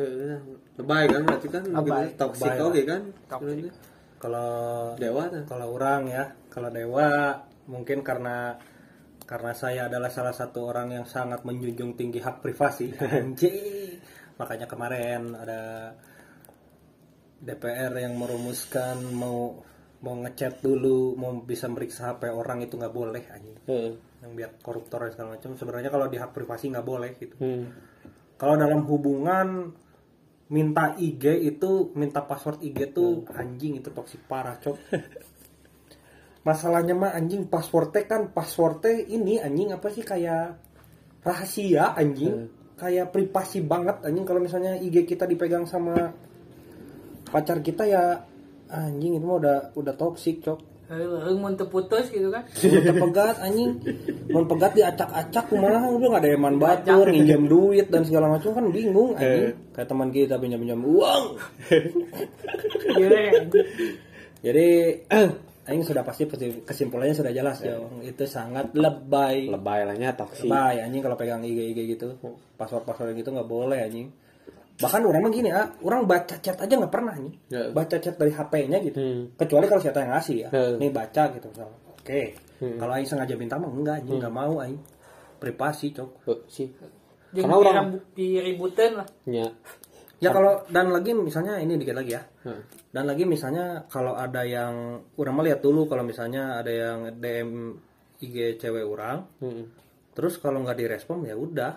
Heeh, 0.00 0.40
lebay 0.80 1.04
kan 1.10 1.20
berarti 1.28 1.48
kan 1.50 1.64
Lebay. 1.66 2.14
toksik 2.16 2.56
oke 2.62 2.80
kan 2.86 3.02
Toksik. 3.26 3.68
kalau 4.16 4.94
dewa 4.96 5.26
tuh 5.28 5.42
kalau 5.44 5.66
orang 5.76 6.06
ya 6.08 6.24
kalau 6.48 6.70
dewa 6.70 7.34
mungkin 7.68 8.00
karena 8.00 8.54
karena 9.26 9.52
saya 9.52 9.90
adalah 9.90 10.08
salah 10.08 10.32
satu 10.32 10.70
orang 10.70 10.94
yang 10.94 11.06
sangat 11.10 11.42
menjunjung 11.42 11.98
tinggi 11.98 12.22
hak 12.22 12.38
privasi 12.38 12.94
makanya 14.40 14.70
kemarin 14.70 15.34
ada 15.34 15.92
DPR 17.40 17.92
yang 17.98 18.14
merumuskan 18.14 19.00
mau 19.10 19.58
mau 20.00 20.14
ngechat 20.22 20.62
dulu 20.64 21.18
mau 21.18 21.34
bisa 21.42 21.66
meriksa 21.68 22.14
HP 22.14 22.30
orang 22.30 22.62
itu 22.64 22.78
nggak 22.78 22.94
boleh 22.94 23.24
anjing 23.32 23.58
Heeh. 23.66 23.92
Yang 24.20 24.32
biar 24.36 24.60
koruptor 24.60 25.08
dan 25.08 25.10
segala 25.16 25.28
macam 25.40 25.56
sebenarnya 25.56 25.88
kalau 25.88 26.06
di 26.08 26.20
hak 26.20 26.30
privasi 26.36 26.68
nggak 26.68 26.86
boleh 26.86 27.10
gitu. 27.16 27.36
Hmm. 27.40 27.64
kalau 28.36 28.56
dalam 28.56 28.84
hubungan 28.88 29.72
minta 30.50 30.98
IG 30.98 31.46
itu 31.46 31.94
minta 31.94 32.26
password 32.26 32.60
IG 32.60 32.90
tuh 32.90 33.24
anjing 33.32 33.78
itu 33.78 33.88
toksik 33.94 34.26
parah 34.26 34.58
cok. 34.58 34.76
Masalahnya 36.48 36.96
mah 36.96 37.12
anjing 37.14 37.46
passwordnya 37.46 38.08
kan 38.08 38.32
passwordnya 38.32 39.04
ini 39.06 39.38
anjing 39.38 39.70
apa 39.70 39.88
sih 39.92 40.02
kayak 40.02 40.58
rahasia 41.22 41.94
anjing. 41.94 42.50
Kayak 42.80 43.12
privasi 43.12 43.60
banget 43.60 44.02
anjing. 44.02 44.24
Kalau 44.24 44.40
misalnya 44.42 44.74
IG 44.74 45.04
kita 45.06 45.28
dipegang 45.28 45.68
sama 45.68 46.10
pacar 47.30 47.62
kita 47.62 47.86
ya 47.86 48.24
anjing 48.72 49.20
itu 49.20 49.24
mah 49.26 49.38
udah 49.38 49.58
udah 49.78 49.94
toksik 49.94 50.42
cok 50.42 50.69
Heuh 50.90 51.38
mun 51.38 51.54
teu 51.54 51.70
putus 51.70 52.10
gitu 52.10 52.34
kan. 52.34 52.42
Mun 52.82 52.98
pegat 53.06 53.38
anjing. 53.38 53.78
Mun 54.26 54.44
pegat 54.50 54.74
diacak-acak 54.74 55.46
kumaha 55.46 55.86
udah 55.86 56.08
nggak 56.10 56.22
ada 56.26 56.30
eman 56.34 56.58
batur 56.58 57.06
nginjam 57.06 57.46
duit 57.46 57.86
dan 57.94 58.02
segala 58.02 58.26
macam 58.26 58.50
kan 58.50 58.66
bingung 58.74 59.14
anjing. 59.14 59.54
Kayak 59.70 59.86
teman 59.86 60.10
kita 60.10 60.34
pinjam-pinjam 60.42 60.82
uang. 60.82 61.24
Gile. 62.98 63.22
jadi 64.42 64.66
anjing 65.70 65.86
sudah 65.86 66.02
pasti 66.02 66.26
kesimpulannya 66.66 67.14
sudah 67.14 67.30
jelas 67.30 67.62
ya 67.62 67.78
itu 68.02 68.26
sangat 68.26 68.74
lebay. 68.74 69.46
Lebay 69.46 69.86
lahnya 69.86 70.18
toksik. 70.18 70.50
Lebay 70.50 70.82
anjing 70.82 71.06
kalau 71.06 71.14
pegang 71.14 71.46
IG 71.46 71.70
IG 71.70 71.78
gitu. 71.94 72.18
Password 72.58 72.82
password 72.82 73.14
gitu 73.14 73.30
nggak 73.30 73.46
boleh 73.46 73.78
anjing 73.86 74.10
bahkan 74.80 75.00
orang 75.02 75.20
mah 75.20 75.30
gini 75.30 75.48
ah 75.48 75.68
orang 75.78 76.04
baca 76.04 76.34
chat 76.36 76.56
aja 76.56 76.72
nggak 76.72 76.88
pernah 76.88 77.12
nih 77.14 77.34
Ya. 77.48 77.68
baca 77.68 77.96
chat 77.96 78.14
dari 78.14 78.30
HP-nya 78.30 78.78
gitu 78.80 78.96
Hmm. 78.96 79.22
kecuali 79.34 79.64
kalau 79.64 79.78
siapa 79.78 80.00
yang 80.00 80.10
ngasih 80.10 80.36
ya 80.38 80.48
Hmm. 80.48 80.74
nih 80.76 80.90
baca 80.90 81.22
gitu 81.30 81.46
misalnya 81.46 81.76
oke 81.86 82.20
Hmm. 82.58 82.76
kalau 82.76 82.92
aing 82.92 83.06
sengaja 83.06 83.34
minta 83.34 83.54
mah 83.54 83.68
enggak 83.68 84.00
anjing 84.00 84.16
nggak 84.18 84.32
mau 84.32 84.54
aing 84.58 84.80
privasi 85.36 85.92
cok 85.92 86.10
sih 86.46 86.68
Jeung 87.30 87.46
Karena 87.46 87.56
orang- 87.56 88.02
diributeun 88.12 88.92
lah. 88.96 89.06
nya 89.24 89.46
ya 90.18 90.28
kalau 90.30 90.66
dan 90.66 90.90
lagi 90.90 91.12
misalnya 91.12 91.56
ini 91.56 91.76
dikit 91.76 91.94
lagi 91.94 92.12
ya 92.12 92.22
Heeh. 92.42 92.60
dan 92.90 93.04
lagi 93.04 93.24
misalnya 93.24 93.86
kalau 93.86 94.12
ada 94.12 94.42
yang 94.42 95.00
orang 95.14 95.32
mah 95.32 95.44
lihat 95.44 95.60
dulu 95.60 95.86
kalau 95.86 96.02
misalnya 96.02 96.56
ada 96.56 96.68
yang 96.68 96.98
DM 97.16 97.78
IG 98.18 98.36
cewek 98.56 98.82
orang 98.82 99.24
Heeh. 99.38 99.64
terus 100.12 100.36
kalau 100.36 100.60
nggak 100.60 100.76
direspon 100.76 101.22
ya 101.22 101.32
udah 101.32 101.72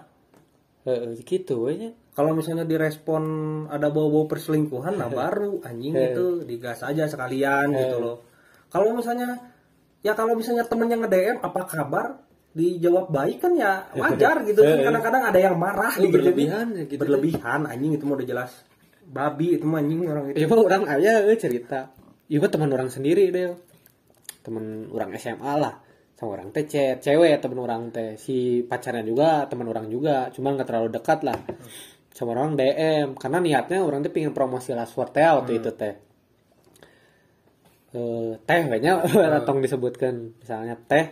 Heeh, 0.84 1.16
gitu 1.22 1.64
we 1.64 1.78
nya. 1.78 1.92
Kalau 2.14 2.38
misalnya 2.38 2.66
direspon 2.66 3.24
ada 3.70 3.90
bau-bau 3.90 4.30
perselingkuhan 4.30 4.98
nah 4.98 5.10
baru 5.22 5.62
anjing 5.66 5.94
itu 5.94 6.26
digas 6.46 6.82
aja 6.86 7.10
sekalian 7.10 7.74
gitu 7.74 7.98
loh 8.02 8.18
kalau 8.70 8.94
misalnya 8.94 9.54
ya 10.02 10.18
kalau 10.18 10.34
misalnya 10.34 10.66
temennya 10.66 10.98
nge-DM 11.06 11.38
apa 11.42 11.62
kabar 11.66 12.06
dijawab 12.54 13.10
baik 13.10 13.42
kan 13.42 13.54
ya 13.58 13.86
wajar 14.02 14.46
gitu 14.46 14.62
kan 14.62 14.78
kadang-kadang 14.82 15.24
ada 15.34 15.40
yang 15.42 15.56
marah 15.58 15.94
gitu 15.98 16.14
berlebihan 16.14 16.78
ya 16.78 16.84
gitu. 16.86 17.02
berlebihan 17.02 17.66
anjing 17.66 17.98
itu 17.98 18.04
mau 18.06 18.14
udah 18.14 18.30
jelas 18.30 18.54
babi 19.14 19.60
itu 19.60 19.66
mah 19.68 19.80
anjing 19.84 20.00
orang 20.08 20.26
itu 20.32 20.38
Ya 20.42 20.48
orang 20.50 20.84
aja 20.88 21.12
euy 21.22 21.38
cerita. 21.38 21.92
Ieu 22.32 22.40
mah 22.40 22.52
teman 22.52 22.72
orang 22.72 22.90
sendiri 22.90 23.30
deh. 23.30 23.54
Teman 24.42 24.90
orang 24.90 25.14
SMA 25.20 25.54
lah. 25.60 25.84
Sama 26.18 26.40
orang 26.40 26.50
teh 26.56 26.66
cewek 26.98 27.38
teman 27.44 27.60
orang 27.60 27.94
teh. 27.94 28.16
Si 28.18 28.64
pacarnya 28.64 29.04
juga 29.04 29.46
teman 29.46 29.68
orang 29.68 29.92
juga, 29.92 30.32
cuman 30.32 30.58
nggak 30.58 30.68
terlalu 30.68 30.90
dekat 30.96 31.20
lah. 31.22 31.38
Sama 32.14 32.38
orang 32.38 32.54
DM 32.54 33.18
karena 33.18 33.42
niatnya 33.42 33.82
orang 33.82 34.06
teh 34.06 34.14
pengen 34.14 34.38
promosi 34.38 34.70
last 34.78 34.94
word 34.94 35.10
teh 35.18 35.26
waktu 35.26 35.52
itu 35.58 35.70
teh. 35.74 35.94
Eh, 37.94 38.32
teh 38.46 38.62
banyak 38.70 38.98
tong 39.50 39.60
disebutkan. 39.66 40.38
Misalnya 40.38 40.78
teh 40.78 41.06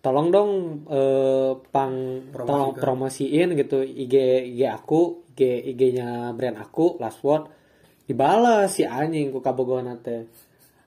tolong 0.00 0.30
dong 0.30 0.50
eh, 0.86 1.52
pang 1.74 1.94
tolong 2.30 2.78
promosiin 2.78 3.58
gitu 3.58 3.82
IG 3.82 4.14
IG 4.54 4.60
aku 4.70 5.26
IG 5.34 5.40
IG-nya 5.74 6.30
brand 6.38 6.62
aku 6.62 6.94
last 7.02 7.20
word. 7.26 7.50
Dibalas 8.06 8.78
si 8.78 8.86
anjing 8.86 9.34
ku 9.34 9.42
kabogohan 9.42 9.98
teh. 9.98 10.30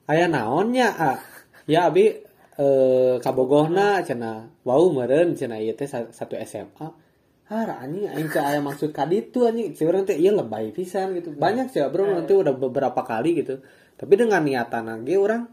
Aya 0.07 0.31
naonnya 0.31 0.87
ah 0.95 1.19
ya 1.67 1.91
abi 1.91 2.15
eh 2.55 3.15
kabogohna. 3.19 3.99
Cenah 4.07 4.63
wau 4.63 4.87
meureun 4.95 5.35
cenah 5.35 5.59
ieu 5.59 5.75
teh 5.75 5.87
sa- 5.87 6.11
satu 6.15 6.39
SMA 6.39 7.02
Hara 7.51 7.83
anjing 7.83 8.07
aing 8.07 8.29
teh 8.31 8.39
aya 8.39 8.63
maksud 8.63 8.95
ka 8.95 9.03
ditu 9.03 9.43
anjing 9.43 9.75
si 9.75 9.83
urang 9.83 10.07
teh 10.07 10.15
ieu 10.15 10.31
lebay 10.31 10.71
pisan 10.71 11.11
gitu. 11.17 11.35
Banyak 11.35 11.71
sih 11.73 11.83
bro 11.91 12.07
nanti 12.07 12.31
udah 12.31 12.55
beberapa 12.55 13.03
kali 13.03 13.43
gitu. 13.43 13.59
Tapi 13.99 14.13
dengan 14.15 14.41
niatan 14.41 14.87
lagi 14.87 15.15
orang 15.19 15.43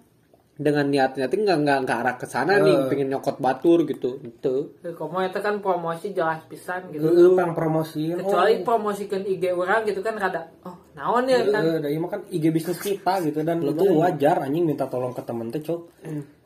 dengan 0.60 0.92
niatnya 0.92 1.24
tuh 1.32 1.40
nggak 1.40 1.58
nggak 1.64 1.78
nggak 1.88 1.98
arah 2.04 2.14
ke 2.20 2.28
sana 2.28 2.60
nih 2.60 2.92
pengen 2.92 3.08
nyokot 3.08 3.40
batur 3.40 3.88
gitu 3.88 4.20
itu 4.20 4.76
Komo 4.92 5.24
itu 5.24 5.40
kan 5.40 5.56
promosi 5.64 6.12
jelas 6.12 6.44
pisan 6.52 6.92
gitu. 6.92 7.00
Heeh, 7.00 7.32
pang 7.32 7.56
promosiin. 7.56 8.20
Kecuali 8.20 8.60
promosikan 8.60 9.24
IG 9.24 9.56
orang 9.56 9.88
gitu 9.88 10.04
kan 10.04 10.20
kada 10.20 10.52
oh 10.68 10.76
naon 10.92 11.24
ya 11.24 11.40
kan. 11.48 11.64
Heeh, 11.64 11.80
dari 11.80 11.96
mah 11.96 12.12
kan 12.12 12.20
IG 12.28 12.52
bisnis 12.52 12.76
kita 12.76 13.24
gitu 13.24 13.40
dan 13.40 13.64
itu 13.64 13.88
wajar 13.96 14.44
anjing 14.44 14.68
minta 14.68 14.84
tolong 14.84 15.16
ke 15.16 15.24
temen 15.24 15.48
teh, 15.48 15.64
Cok. 15.64 15.80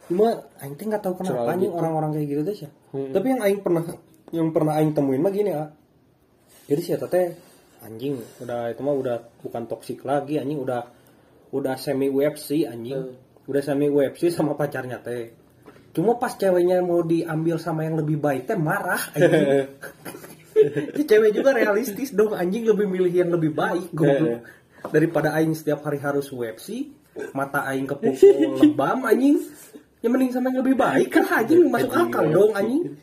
Cuma 0.07 0.31
aing 0.63 0.79
teh 0.79 0.87
enggak 0.87 1.03
tahu 1.03 1.19
kenapa 1.19 1.51
anjing 1.51 1.75
orang-orang 1.75 2.15
kayak 2.15 2.27
gitu 2.31 2.43
teh 2.47 2.55
sih. 2.55 2.71
Tapi 2.95 3.27
yang 3.35 3.43
aing 3.43 3.67
pernah 3.67 3.83
yang 4.35 4.51
pernah 4.51 4.83
aing 4.83 4.91
temuin 4.91 5.23
mah 5.23 5.31
gini, 5.31 5.55
ah. 5.55 5.71
Jadi 6.67 6.81
si 6.81 6.91
eta 6.91 7.07
teh 7.07 7.31
anjing 7.85 8.17
udah 8.41 8.73
itu 8.73 8.81
mah 8.81 8.97
udah 8.97 9.17
bukan 9.45 9.69
toksik 9.69 10.09
lagi 10.09 10.41
anjing 10.41 10.57
udah 10.57 10.89
udah 11.53 11.77
semi 11.77 12.09
UFC 12.09 12.65
anjing. 12.65 13.15
Udah 13.45 13.61
semi 13.61 13.93
UFC 13.93 14.33
sama 14.33 14.57
pacarnya 14.57 14.99
teh. 15.05 15.37
Cuma 15.95 16.19
pas 16.19 16.35
ceweknya 16.35 16.83
mau 16.83 17.05
diambil 17.05 17.61
sama 17.61 17.87
yang 17.87 18.01
lebih 18.01 18.19
baik 18.19 18.49
teh 18.51 18.59
marah 18.59 19.01
anjing. 19.15 19.69
Cewek 21.05 21.35
juga 21.35 21.51
realistis 21.53 22.15
dong 22.15 22.33
anjing 22.33 22.65
lebih 22.65 22.87
milih 22.89 23.13
yang 23.13 23.31
lebih 23.31 23.53
baik 23.53 23.93
goblok. 23.93 24.47
Daripada 24.89 25.37
aing 25.37 25.53
setiap 25.53 25.85
hari 25.85 26.01
harus 26.01 26.33
UFC, 26.33 26.93
mata 27.37 27.69
aing 27.69 27.85
kepukul 27.85 28.57
lebam 28.65 29.05
anjing. 29.05 29.39
Ya 30.05 30.13
mending 30.13 30.37
sama 30.37 30.53
yang 30.53 30.61
lebih 30.61 30.77
baik 30.77 31.17
kan 31.17 31.25
anjing 31.25 31.65
masuk 31.73 31.97
akal 31.97 32.29
dong 32.29 32.53
anjing. 32.53 32.93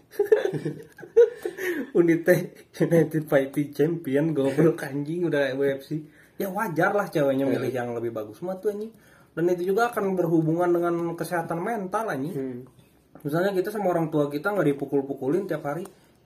Unit 1.98 2.22
teh 2.22 2.54
United 2.78 3.26
Fighting 3.26 3.74
Champion 3.74 4.38
goblok 4.38 4.86
anjing 4.86 5.26
udah 5.26 5.58
UFC. 5.58 5.98
Ya 6.38 6.54
wajar 6.54 6.94
lah 6.94 7.10
ceweknya 7.10 7.50
milih 7.50 7.74
yang 7.74 7.98
lebih 7.98 8.14
bagus 8.14 8.46
mah 8.46 8.62
tuh 8.62 8.78
anjing. 8.78 8.94
Dan 9.34 9.50
itu 9.50 9.74
juga 9.74 9.90
akan 9.90 10.14
berhubungan 10.14 10.70
dengan 10.70 11.18
kesehatan 11.18 11.58
mental 11.58 12.06
anjing. 12.06 12.70
Misalnya 13.26 13.50
kita 13.50 13.74
sama 13.74 13.90
orang 13.90 14.14
tua 14.14 14.30
kita 14.30 14.54
nggak 14.54 14.78
dipukul-pukulin 14.78 15.50
tiap 15.50 15.66
hari. 15.66 15.82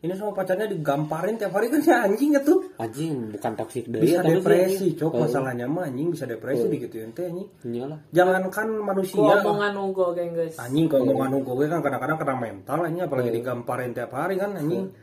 Ini 0.06 0.14
sama 0.14 0.32
pacarnya 0.32 0.70
digamparin 0.70 1.34
tiap 1.36 1.50
hari 1.52 1.68
kan 1.68 1.82
ya 1.82 2.06
anjing 2.06 2.32
itu. 2.32 2.54
anjing 2.78 3.34
bukan 3.34 3.52
toksik 3.56 3.90
deui 3.90 4.06
Bisa 4.06 4.22
depresi, 4.22 4.94
cok. 4.94 5.10
anjing. 5.10 5.24
Masalahnya 5.26 5.66
mah 5.66 5.84
anjing 5.84 6.08
bisa 6.14 6.26
depresi 6.26 6.66
digituin 6.68 7.10
teh 7.10 7.26
anjing. 7.26 7.48
Oh, 7.50 7.66
iyalah 7.68 8.00
Jangankan 8.12 8.68
manusia. 8.78 9.18
omongan 9.18 9.74
unggul 9.74 10.14
geng 10.14 10.32
guys. 10.32 10.56
Anjing 10.56 10.86
kalau 10.86 11.10
omongan 11.10 11.32
hukum 11.36 11.54
gue 11.56 11.68
kan 11.68 11.82
kadang-kadang 11.82 12.18
kena 12.18 12.36
mental 12.36 12.78
anjing 12.80 13.02
apalagi 13.02 13.30
digamparin 13.34 13.92
tiap 13.92 14.12
hari 14.12 14.36
kan 14.36 14.54
anjing. 14.54 14.94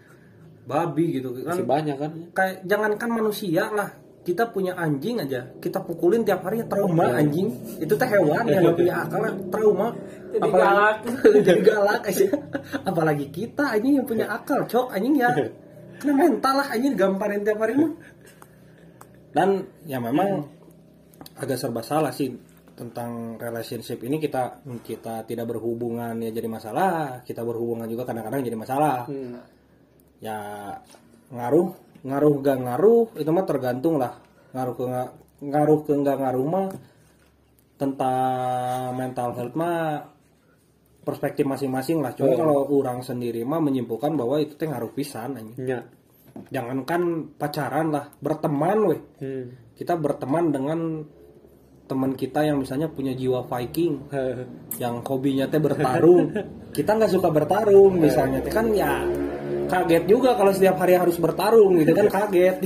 Babi 0.62 1.18
gitu 1.18 1.34
kan. 1.34 1.58
masih 1.58 1.66
banyak 1.66 1.96
kan 1.98 2.10
Kayak 2.30 2.54
jangankan 2.62 3.10
manusia 3.10 3.66
lah. 3.68 3.90
Kita 4.22 4.54
punya 4.54 4.78
anjing 4.78 5.18
aja, 5.18 5.50
kita 5.58 5.82
pukulin 5.82 6.22
tiap 6.22 6.46
hari 6.46 6.62
ya 6.62 6.66
trauma 6.70 7.10
anjing. 7.18 7.50
Itu 7.82 7.98
teh 7.98 8.06
hewan 8.06 8.46
yang 8.46 8.70
gak 8.70 8.78
punya 8.78 8.94
akal 9.02 9.18
lah, 9.18 9.34
trauma. 9.50 9.88
Jadi 10.30 10.50
galak. 10.54 10.96
jadi 11.50 11.60
galak 11.66 12.02
aja. 12.06 12.26
Apalagi 12.86 13.26
kita 13.34 13.74
anjing 13.74 13.98
yang 13.98 14.06
punya 14.06 14.30
akal, 14.30 14.62
cok 14.62 14.94
anjing 14.94 15.18
ya. 15.18 15.34
Kena 15.98 16.14
mental 16.14 16.54
lah 16.54 16.68
anjing 16.70 16.94
gamparin 16.94 17.42
tiap 17.42 17.58
hari 17.58 17.74
mah. 17.74 17.92
Dan 19.34 19.66
ya 19.90 19.98
memang 19.98 20.46
agak 21.42 21.58
serba 21.58 21.82
salah 21.82 22.14
sih 22.14 22.30
tentang 22.78 23.36
relationship 23.36 24.00
ini 24.06 24.16
kita 24.22 24.64
kita 24.82 25.26
tidak 25.28 25.50
berhubungan 25.50 26.14
ya 26.22 26.30
jadi 26.30 26.46
masalah, 26.46 27.26
kita 27.26 27.42
berhubungan 27.42 27.90
juga 27.90 28.06
kadang-kadang 28.06 28.46
jadi 28.46 28.58
masalah. 28.58 29.10
Ya 30.22 30.38
ngaruh 31.32 31.91
ngaruh 32.02 32.34
gak 32.42 32.58
ngaruh 32.58 33.04
itu 33.14 33.30
mah 33.30 33.46
tergantung 33.46 33.94
lah 33.98 34.18
ngaruh 34.52 34.74
ke 34.74 34.84
nga- 34.84 35.12
ngaruh 35.42 35.80
ke 35.82 35.92
nggak 35.92 36.18
ngaruh 36.22 36.46
mah 36.46 36.66
tentang 37.78 38.94
mental 38.94 39.34
health 39.34 39.56
mah 39.58 40.06
perspektif 41.02 41.42
masing-masing 41.42 41.98
lah. 41.98 42.14
Cuma 42.14 42.38
kalau 42.38 42.62
orang 42.70 43.02
sendiri 43.02 43.42
mah 43.42 43.58
menyimpulkan 43.58 44.14
bahwa 44.14 44.38
itu 44.38 44.54
teh 44.54 44.70
ngaruh 44.70 44.94
pisan 44.94 45.34
anjing. 45.34 45.58
ya 45.66 45.82
Jangankan 46.48 47.34
pacaran 47.36 47.92
lah, 47.92 48.08
berteman 48.22 48.78
weh. 48.86 49.00
hmm. 49.18 49.74
Kita 49.74 49.98
berteman 49.98 50.54
dengan 50.54 51.02
teman 51.90 52.14
kita 52.14 52.46
yang 52.46 52.62
misalnya 52.62 52.86
punya 52.88 53.12
jiwa 53.12 53.44
Viking, 53.44 53.98
yang 54.82 55.02
hobinya 55.02 55.50
teh 55.50 55.58
bertarung. 55.58 56.30
kita 56.70 56.90
nggak 56.94 57.10
suka 57.10 57.28
bertarung 57.28 57.98
misalnya, 57.98 58.38
teh 58.40 58.48
kan 58.54 58.70
ya 58.70 59.02
kaget 59.68 60.04
juga 60.08 60.34
kalau 60.38 60.52
setiap 60.54 60.78
hari 60.80 60.98
harus 60.98 61.16
bertarung 61.18 61.78
gitu 61.78 61.92
kan 61.92 62.06
kaget. 62.22 62.56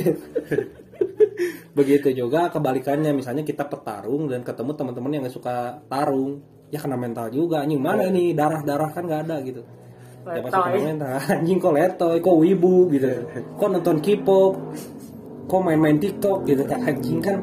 Begitu 1.77 2.09
juga 2.17 2.49
kebalikannya 2.49 3.13
misalnya 3.13 3.45
kita 3.45 3.69
petarung 3.69 4.33
dan 4.33 4.41
ketemu 4.41 4.73
teman-teman 4.73 5.11
yang 5.13 5.23
nggak 5.29 5.37
suka 5.37 5.85
tarung, 5.93 6.41
ya 6.73 6.81
kena 6.81 6.97
mental 6.97 7.29
juga. 7.29 7.61
Anjing 7.61 7.83
mana 7.83 8.09
ini 8.09 8.33
darah-darah 8.33 8.91
kan 8.97 9.05
nggak 9.05 9.23
ada 9.29 9.37
gitu. 9.45 9.63
Ya 10.25 10.41
pasti 10.41 10.57
kena 10.57 10.81
mental. 10.97 11.11
Anjing 11.21 11.59
kok 11.61 11.75
letoy, 11.77 12.17
kok 12.25 12.37
wibu 12.41 12.77
gitu. 12.93 13.09
Kok 13.61 13.69
nonton 13.69 13.99
K-pop, 14.01 14.53
kok 15.47 15.63
main-main 15.63 15.97
TikTok 16.03 16.43
gitu 16.45 16.63
kan 16.67 16.83
anjing 16.91 17.23
kan 17.23 17.39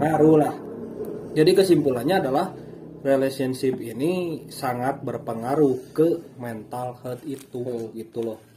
ngaruh 0.00 0.36
lah. 0.40 0.54
Jadi 1.34 1.50
kesimpulannya 1.50 2.16
adalah 2.22 2.46
relationship 3.04 3.76
ini 3.84 4.46
sangat 4.48 5.04
berpengaruh 5.04 5.92
ke 5.92 6.38
mental 6.40 6.96
health 7.04 7.24
itu 7.28 7.92
gitu 7.92 8.20
loh. 8.24 8.53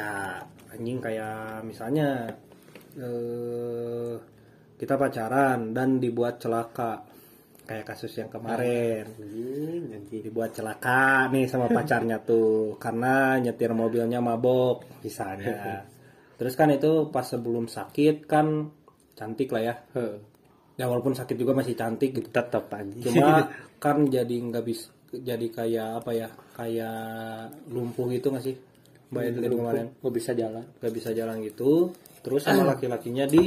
Ya 0.00 0.40
anjing 0.72 0.98
kayak 1.02 1.60
misalnya 1.68 2.32
eh, 2.96 4.16
kita 4.80 4.96
pacaran 4.96 5.76
dan 5.76 6.00
dibuat 6.00 6.40
celaka. 6.40 7.04
Kayak 7.68 7.94
kasus 7.94 8.16
yang 8.18 8.32
kemarin. 8.32 9.04
Anjing 9.92 10.24
dibuat 10.24 10.56
celaka 10.56 11.28
nih 11.30 11.46
sama 11.46 11.68
pacarnya 11.68 12.18
tuh 12.28 12.80
karena 12.80 13.36
nyetir 13.38 13.76
mobilnya 13.76 14.24
mabok 14.24 15.04
misalnya. 15.04 15.84
Terus 16.40 16.56
kan 16.56 16.72
itu 16.72 17.12
pas 17.12 17.28
sebelum 17.28 17.68
sakit 17.68 18.24
kan 18.24 18.72
cantik 19.12 19.52
lah 19.52 19.62
ya. 19.62 19.74
Ya 20.80 20.88
walaupun 20.88 21.12
sakit 21.12 21.36
juga 21.36 21.52
masih 21.52 21.76
cantik 21.76 22.16
gitu. 22.16 22.32
Tetap 22.32 22.72
anjing. 22.72 23.04
Cuma 23.04 23.52
kan 23.84 24.08
jadi 24.08 24.32
nggak 24.32 24.64
bisa 24.64 24.88
jadi 25.10 25.46
kayak 25.50 25.90
apa 26.02 26.10
ya 26.14 26.28
kayak 26.54 27.50
lumpuh 27.66 28.06
gitu 28.14 28.30
nggak 28.30 28.44
sih 28.46 28.56
mbak 29.10 29.22
Edelin 29.26 29.52
kemarin. 29.52 29.86
Nggak 29.98 30.14
bisa 30.14 30.30
jalan. 30.32 30.64
Nggak 30.78 30.92
bisa 30.94 31.10
jalan 31.10 31.36
gitu. 31.42 31.72
Terus 32.20 32.42
sama 32.44 32.62
laki-lakinya 32.68 33.24
di 33.24 33.42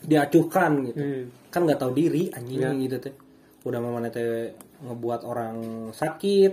diacuhkan 0.00 0.72
gitu. 0.84 0.98
Hmm. 0.98 1.24
kan 1.48 1.64
nggak 1.64 1.80
tahu 1.80 1.92
diri 1.92 2.28
anjing 2.30 2.60
Ya. 2.60 2.72
gitu 2.72 2.96
teh. 3.00 3.14
Udah 3.62 3.78
mamanya 3.78 4.08
teh 4.08 4.52
ngebuat 4.80 5.20
orang 5.22 5.56
sakit 5.90 6.52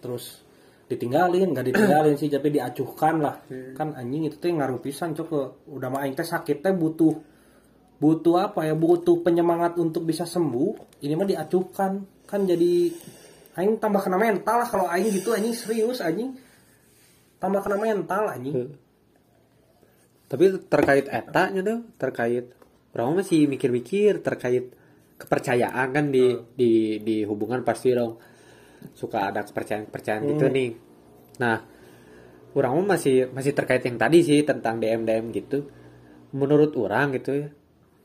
terus 0.00 0.40
ditinggalin 0.86 1.52
nggak 1.52 1.66
ditinggalin 1.66 2.14
sih 2.14 2.28
tapi 2.28 2.48
diacuhkan 2.50 3.20
lah. 3.20 3.36
Kan 3.74 3.92
anjing 3.94 4.26
itu 4.26 4.36
teh 4.36 4.50
ngaruh 4.50 4.78
pisan 4.78 5.12
cok 5.12 5.26
ke- 5.26 5.50
udah 5.70 5.88
mah 5.88 6.00
aing 6.02 6.12
teh 6.12 6.24
sakit 6.24 6.60
teh 6.60 6.72
butuh 6.72 7.12
butuh 7.96 8.36
apa 8.42 8.64
ya 8.64 8.72
butuh 8.72 9.20
penyemangat 9.20 9.76
untuk 9.76 10.02
bisa 10.02 10.24
sembuh 10.24 11.00
ini 11.00 11.12
mah 11.12 11.28
diacuhkan. 11.28 11.92
Kan 12.24 12.40
jadi 12.44 12.88
aing 13.60 13.76
tambah 13.76 14.00
kena 14.00 14.16
mental 14.16 14.64
lah 14.64 14.68
kalau 14.68 14.88
aing 14.88 15.12
gitu 15.12 15.36
anjing 15.36 15.52
serius 15.52 16.00
anjing. 16.00 16.32
Tambah 17.36 17.60
kena 17.60 17.76
mental 17.76 18.22
anjing. 18.32 18.72
Tapi 20.30 20.44
terkait 20.66 21.06
etanya 21.12 21.60
tuh 21.60 21.78
terkait 22.00 22.44
orang 22.96 23.20
masih 23.20 23.46
mikir-mikir 23.46 24.24
terkait 24.24 24.72
kepercayaan 25.20 25.88
kan 25.92 26.08
di 26.08 26.32
di 26.56 26.98
di 27.04 27.16
hubungan 27.28 27.60
pasti 27.60 27.92
dong. 27.92 28.16
Suka 28.96 29.28
ada 29.28 29.44
kepercayaan 29.44 29.84
kepercayaan 29.92 30.22
gitu 30.32 30.46
nih. 30.48 30.70
Nah 31.44 31.56
orang 32.56 32.72
masih 32.82 33.28
masih 33.30 33.52
terkait 33.52 33.84
yang 33.84 34.00
tadi 34.00 34.24
sih 34.24 34.40
tentang 34.42 34.80
DM 34.80 35.04
DM 35.04 35.30
gitu. 35.36 35.68
Menurut 36.32 36.72
orang 36.80 37.14
gitu 37.14 37.36
ya 37.36 37.48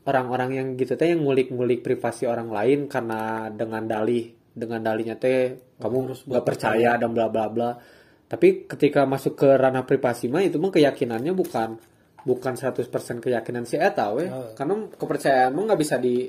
orang-orang 0.06 0.50
yang 0.54 0.68
gitu 0.78 0.94
teh 0.94 1.10
yang 1.10 1.26
ngulik-ngulik 1.26 1.82
privasi 1.82 2.30
orang 2.30 2.48
lain 2.48 2.86
karena 2.86 3.50
dengan 3.50 3.84
dalih 3.90 4.30
dengan 4.56 4.80
dalihnya 4.80 5.14
teh 5.14 5.52
kamu 5.76 5.96
nggak 6.24 6.42
percaya 6.42 6.96
dan 6.96 7.12
bla 7.12 7.28
bla 7.28 7.46
bla 7.46 7.70
tapi 8.26 8.64
ketika 8.64 9.04
masuk 9.04 9.36
ke 9.36 9.46
ranah 9.46 9.84
privasi 9.84 10.26
mah 10.26 10.40
itu 10.40 10.56
mah 10.56 10.72
keyakinannya 10.72 11.30
bukan 11.30 11.76
bukan 12.24 12.52
100% 12.56 12.90
keyakinan 13.20 13.62
si 13.62 13.76
eta 13.76 14.10
we 14.10 14.26
karena 14.56 14.88
kepercayaan 14.90 15.52
mah 15.52 15.62
nggak 15.64 15.78
bisa 15.78 15.96
di 15.96 16.26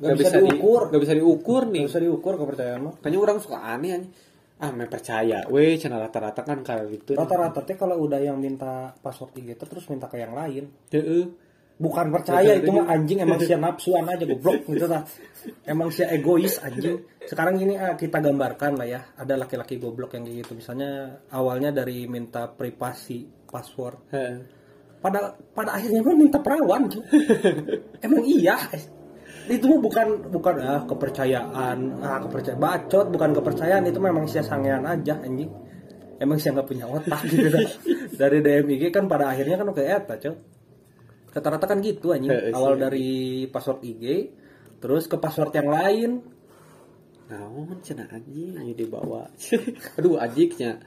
Nggak 0.00 0.16
bisa 0.16 0.36
di- 0.38 0.48
diukur. 0.48 0.80
nggak 0.88 1.02
bisa 1.02 1.12
diukur 1.12 1.62
nih 1.66 1.80
Nggak 1.80 1.90
bisa 1.90 2.00
diukur 2.00 2.32
kepercayaan 2.34 2.80
mah 2.80 2.94
Kayaknya 2.96 3.18
orang 3.20 3.36
suka 3.36 3.58
aneh 3.58 3.90
anjing. 3.92 4.12
Ah, 4.56 4.68
main 4.70 4.88
percaya. 4.88 5.44
Weh, 5.48 5.76
channel 5.76 5.96
rata-rata 5.98 6.40
kan 6.40 6.60
kayak 6.60 6.84
gitu. 6.90 7.16
rata-rata 7.16 7.64
teh 7.64 7.74
kalau 7.74 7.96
udah 7.98 8.16
yang 8.16 8.36
minta 8.36 8.92
password 8.94 9.32
IG 9.34 9.56
terus 9.56 9.84
minta 9.88 10.04
ke 10.04 10.16
yang 10.16 10.32
lain 10.32 10.68
Heeh. 10.88 11.24
Bukan 11.80 12.12
percaya 12.12 12.60
itu 12.60 12.68
mah 12.68 12.92
anjing 12.92 13.24
emang 13.24 13.40
sia 13.40 13.56
nafsuan 13.56 14.04
aja 14.04 14.28
goblok 14.28 14.60
gitu 14.68 14.84
lah 14.84 15.00
emang 15.64 15.88
sia 15.88 16.12
egois 16.12 16.60
anjing. 16.60 17.00
Sekarang 17.24 17.56
ini 17.56 17.80
ah, 17.80 17.96
kita 17.96 18.20
gambarkan 18.20 18.76
lah 18.76 18.86
ya 18.86 19.00
ada 19.16 19.40
laki-laki 19.40 19.80
goblok 19.80 20.12
yang 20.12 20.28
kayak 20.28 20.44
gitu. 20.44 20.52
Misalnya 20.60 21.24
awalnya 21.32 21.72
dari 21.72 22.04
minta 22.04 22.52
privasi 22.52 23.24
password. 23.48 24.12
Heeh. 24.12 24.60
pada 25.00 25.32
pada 25.56 25.80
akhirnya 25.80 26.04
mah 26.04 26.12
minta 26.12 26.36
perawan 26.44 26.84
emang 28.04 28.20
iya 28.20 28.68
itu 29.48 29.64
mah 29.64 29.80
bukan 29.80 30.28
bukan 30.28 30.60
ah 30.60 30.84
kepercayaan 30.84 32.04
ah 32.04 32.20
kepercayaan 32.20 32.60
bacot 32.60 33.06
bukan 33.08 33.30
kepercayaan. 33.40 33.88
Itu 33.88 34.04
memang 34.04 34.28
sia 34.28 34.44
sangean 34.44 34.84
aja 34.84 35.16
anjing. 35.24 35.48
Emang 36.20 36.36
sia 36.36 36.52
nggak 36.52 36.68
punya 36.68 36.84
otak 36.84 37.24
gitu 37.24 37.48
dah. 37.48 37.64
dari 38.20 38.44
DMIG 38.44 38.92
kan 38.92 39.08
pada 39.08 39.32
akhirnya 39.32 39.56
kan 39.56 39.72
kayak 39.72 40.04
eta 40.04 40.14
cuy 40.20 40.59
rata-rata 41.30 41.64
kan 41.64 41.78
gitu 41.78 42.10
anjing 42.10 42.28
Heeh, 42.28 42.50
awal 42.56 42.74
sih. 42.74 42.80
dari 42.80 43.08
password 43.46 43.80
IG 43.82 44.04
terus 44.76 45.04
ke 45.04 45.16
password 45.16 45.52
yang 45.52 45.68
lain 45.68 46.10
Naon 47.26 47.78
cenah 47.78 48.10
anjing 48.10 48.58
ayo 48.58 48.74
dibawa. 48.74 49.22
Aduh 49.96 50.18
ajiknya. 50.18 50.82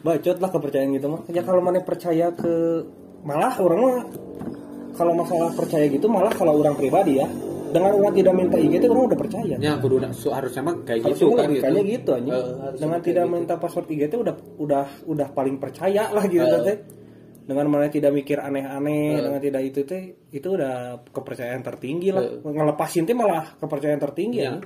bacot 0.00 0.38
lah 0.38 0.48
kepercayaan 0.48 0.90
gitu 0.92 1.06
mah 1.06 1.20
ya 1.28 1.42
kalau 1.42 1.60
mana 1.60 1.76
percaya 1.78 2.32
ke 2.32 2.80
malah 3.20 3.52
orang 3.58 3.78
mah 3.78 3.96
kalau 4.92 5.12
masalah 5.12 5.52
percaya 5.52 5.84
gitu 5.86 6.08
malah 6.08 6.32
kalau 6.32 6.56
orang 6.56 6.72
pribadi 6.72 7.20
ya 7.20 7.28
dengan 7.68 7.90
orang 7.92 8.14
tidak 8.14 8.32
minta 8.32 8.56
IG 8.56 8.78
itu 8.78 8.86
orang 8.86 9.10
udah 9.10 9.18
percaya 9.18 9.54
Ya 9.58 9.76
kudu 9.76 9.98
su- 10.14 10.30
harusnya 10.30 10.62
mah 10.62 10.76
kayak 10.80 11.04
Harusnya 11.04 11.20
gitu 11.20 11.26
kan 11.28 11.44
gitu. 11.44 11.60
logikanya 11.60 11.82
gitu 11.84 12.10
aja 12.14 12.24
Eh, 12.24 12.44
harusnya 12.56 12.80
dengan 12.80 13.00
tidak 13.02 13.24
gitu. 13.24 13.34
minta 13.34 13.54
password 13.58 13.86
IG 13.90 14.00
itu 14.06 14.16
udah 14.16 14.34
udah 14.56 14.84
udah 15.04 15.28
paling 15.28 15.56
percaya 15.58 16.02
lah 16.08 16.24
gitu 16.24 16.46
Eh. 16.46 16.62
teh 16.64 16.76
dengan 17.44 17.68
mana 17.68 17.92
tidak 17.92 18.10
mikir 18.10 18.40
aneh-aneh 18.40 19.20
Eh. 19.20 19.22
dengan 19.22 19.40
tidak 19.40 19.62
itu 19.68 19.80
teh 19.84 20.02
itu 20.32 20.48
udah 20.48 21.04
kepercayaan 21.12 21.60
tertinggi 21.60 22.08
lah 22.08 22.24
Eh. 22.24 22.40
ngelepasin 22.40 23.04
teh 23.04 23.12
malah 23.12 23.44
kepercayaan 23.60 24.00
tertinggi 24.00 24.40
Ya. 24.40 24.56
ya. 24.56 24.60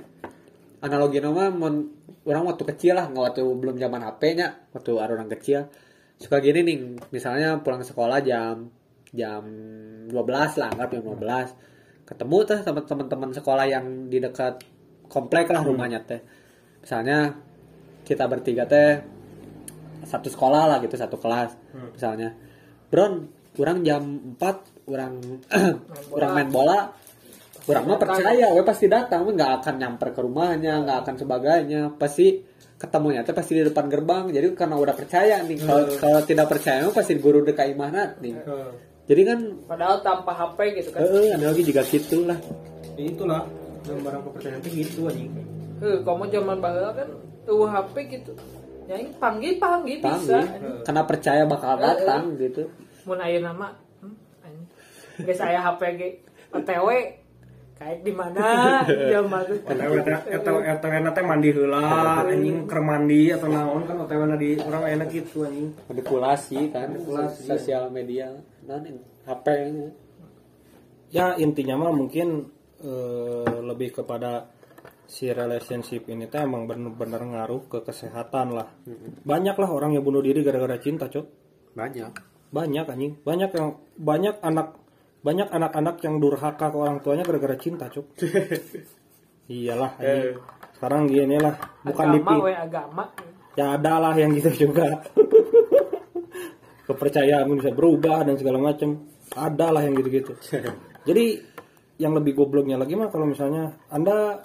Analogi 0.79 1.19
nama 1.19 1.51
mon 1.51 1.91
orang 2.23 2.55
waktu 2.55 2.63
kecil 2.63 2.95
lah, 2.95 3.11
nggak 3.11 3.35
waktu 3.35 3.43
belum 3.43 3.75
zaman 3.75 3.99
HP-nya, 3.99 4.71
waktu 4.71 4.91
ada 4.95 5.11
orang 5.11 5.27
kecil. 5.27 5.67
Suka 6.15 6.39
gini 6.39 6.63
nih, 6.63 6.77
misalnya 7.11 7.59
pulang 7.59 7.83
sekolah 7.83 8.23
jam 8.23 8.71
jam 9.11 9.43
12 10.07 10.55
lah, 10.55 10.71
anggap 10.71 10.87
jam 10.95 11.03
12. 11.03 11.51
Ketemu 12.07 12.37
tuh 12.47 12.59
sama 12.63 12.79
teman-teman 12.87 13.29
sekolah 13.35 13.65
yang 13.67 14.07
di 14.07 14.23
dekat 14.23 14.63
komplek 15.11 15.51
lah 15.51 15.67
rumahnya 15.67 15.99
teh. 16.05 16.21
Misalnya 16.79 17.35
kita 18.07 18.23
bertiga 18.31 18.63
teh 18.63 19.03
satu 20.07 20.31
sekolah 20.31 20.63
lah 20.63 20.77
gitu, 20.79 20.95
satu 20.95 21.19
kelas. 21.19 21.59
Misalnya, 21.91 22.31
Bron, 22.89 23.13
kurang 23.53 23.85
jam 23.85 24.01
4 24.37 24.89
orang 24.89 25.13
orang 26.09 26.31
main 26.33 26.49
bola 26.49 26.79
Kurang 27.69 27.85
mah 27.85 28.01
percaya, 28.01 28.49
we 28.49 28.65
pasti 28.65 28.89
datang, 28.89 29.29
we 29.29 29.37
nggak 29.37 29.61
akan 29.61 29.77
nyamper 29.77 30.09
ke 30.09 30.25
rumahnya, 30.25 30.81
nggak 30.81 31.05
akan 31.05 31.15
sebagainya, 31.21 31.93
pasti 32.01 32.41
ketemunya 32.81 33.21
tuh 33.21 33.37
pasti 33.37 33.61
di 33.61 33.63
depan 33.69 33.85
gerbang. 33.85 34.25
Jadi 34.33 34.57
karena 34.57 34.73
udah 34.73 34.95
percaya 34.97 35.45
nih, 35.45 35.61
kalau 35.61 35.85
kalau 36.01 36.21
tidak 36.25 36.49
percaya 36.49 36.81
pasti 36.89 37.21
guru 37.21 37.45
dekai 37.45 37.77
mana 37.77 38.17
nih. 38.17 38.41
Jadi 39.05 39.21
kan, 39.21 39.39
Padahal 39.69 40.01
tanpa 40.01 40.33
HP 40.33 40.81
gitu 40.81 40.89
kan. 40.97 41.01
eh, 41.05 41.29
analogi 41.29 41.61
juga 41.61 41.85
gitu 41.85 42.25
lah. 42.25 42.41
Ya 42.97 43.05
itulah 43.05 43.45
gambaran 43.85 44.21
kepercayaan 44.25 44.59
itu 44.65 44.69
gitu 44.81 44.99
anjing 45.05 45.29
Eh, 45.79 45.97
kamu 46.01 46.23
zaman 46.33 46.57
baheula 46.57 46.91
kan 46.97 47.09
tuh 47.45 47.69
HP 47.69 47.95
gitu. 48.17 48.31
Ya 48.89 48.97
ini 48.97 49.13
panggil 49.21 49.61
panggil 49.61 50.01
bisa. 50.01 50.41
Panggil, 50.41 50.81
karena 50.81 51.03
percaya 51.05 51.43
bakal 51.45 51.77
datang 51.77 52.33
gitu. 52.41 52.65
Mun 53.05 53.21
aya 53.21 53.37
nama 53.37 53.77
hmm, 54.01 54.17
anjing. 54.41 54.67
Geus 55.29 55.41
aya 55.45 55.61
HP 55.61 55.81
ge 55.93 56.09
OTW 56.49 56.89
kayak 57.77 58.01
di 58.01 58.09
mana? 58.09 58.41
Zaman 59.13 59.45
itu. 59.45 59.61
OTW 59.61 59.93
teh 60.01 60.17
OTW 60.41 60.57
OTW 60.65 60.93
na 61.05 61.11
teh 61.13 61.21
mandi 61.21 61.49
heula 61.53 61.81
anjing 62.25 62.65
keur 62.65 62.81
mandi 62.81 63.29
atau 63.29 63.45
naon 63.45 63.85
kan 63.85 63.95
OTW 64.09 64.21
di 64.41 64.57
orang 64.57 64.83
enak 64.89 65.07
gitu 65.13 65.45
anjing. 65.45 65.69
Manipulasi 65.85 66.59
kan, 66.73 66.89
Manipulasi, 66.89 67.45
sosial 67.45 67.93
media, 67.93 68.33
ini? 68.65 68.97
HP 69.29 69.45
ini. 69.69 69.87
ya 71.13 71.37
intinya 71.37 71.77
mah 71.77 71.93
mungkin 71.93 72.49
eh, 72.81 73.57
lebih 73.69 74.01
kepada 74.01 74.49
si 75.09 75.25
relationship 75.33 76.05
ini 76.05 76.29
teh 76.29 76.45
emang 76.45 76.69
bener-bener 76.69 77.17
ngaruh 77.17 77.65
ke 77.65 77.81
kesehatan 77.81 78.53
lah. 78.53 78.69
Banyak 79.25 79.57
lah 79.57 79.69
orang 79.73 79.97
yang 79.97 80.05
bunuh 80.05 80.21
diri 80.21 80.45
gara-gara 80.45 80.77
cinta 80.77 81.09
cok. 81.09 81.25
Banyak. 81.73 82.13
banyak 82.49 82.85
anjing. 82.85 83.13
Banyak 83.25 83.49
yang 83.57 83.69
banyak 83.97 84.35
anak 84.41 84.77
banyak 85.21 85.49
anak-anak 85.49 85.95
yang 86.01 86.17
durhaka 86.21 86.69
ke 86.69 86.77
orang 86.77 87.01
tuanya 87.01 87.25
gara-gara 87.25 87.57
cinta 87.57 87.89
cok. 87.89 88.05
Iyalah 89.49 89.97
anjing. 89.97 90.37
Sekarang 90.77 91.09
gini 91.09 91.37
lah 91.41 91.57
bukan 91.81 92.05
agama 92.05 92.13
dipi 92.15 92.35
we 92.45 92.53
agama. 92.53 93.03
ya 93.57 93.65
ada 93.81 93.93
lah 93.97 94.13
yang 94.13 94.31
gitu 94.37 94.69
juga. 94.69 94.87
Kepercayaan 96.87 97.49
bisa 97.57 97.73
berubah 97.73 98.25
dan 98.25 98.37
segala 98.37 98.61
macam 98.61 99.09
ada 99.33 99.67
lah 99.73 99.81
yang 99.81 99.97
gitu-gitu. 99.97 100.37
Jadi 101.09 101.25
yang 101.97 102.13
lebih 102.13 102.37
gobloknya 102.37 102.77
lagi 102.77 102.93
mah 102.93 103.09
kalau 103.09 103.25
misalnya 103.25 103.73
anda 103.89 104.39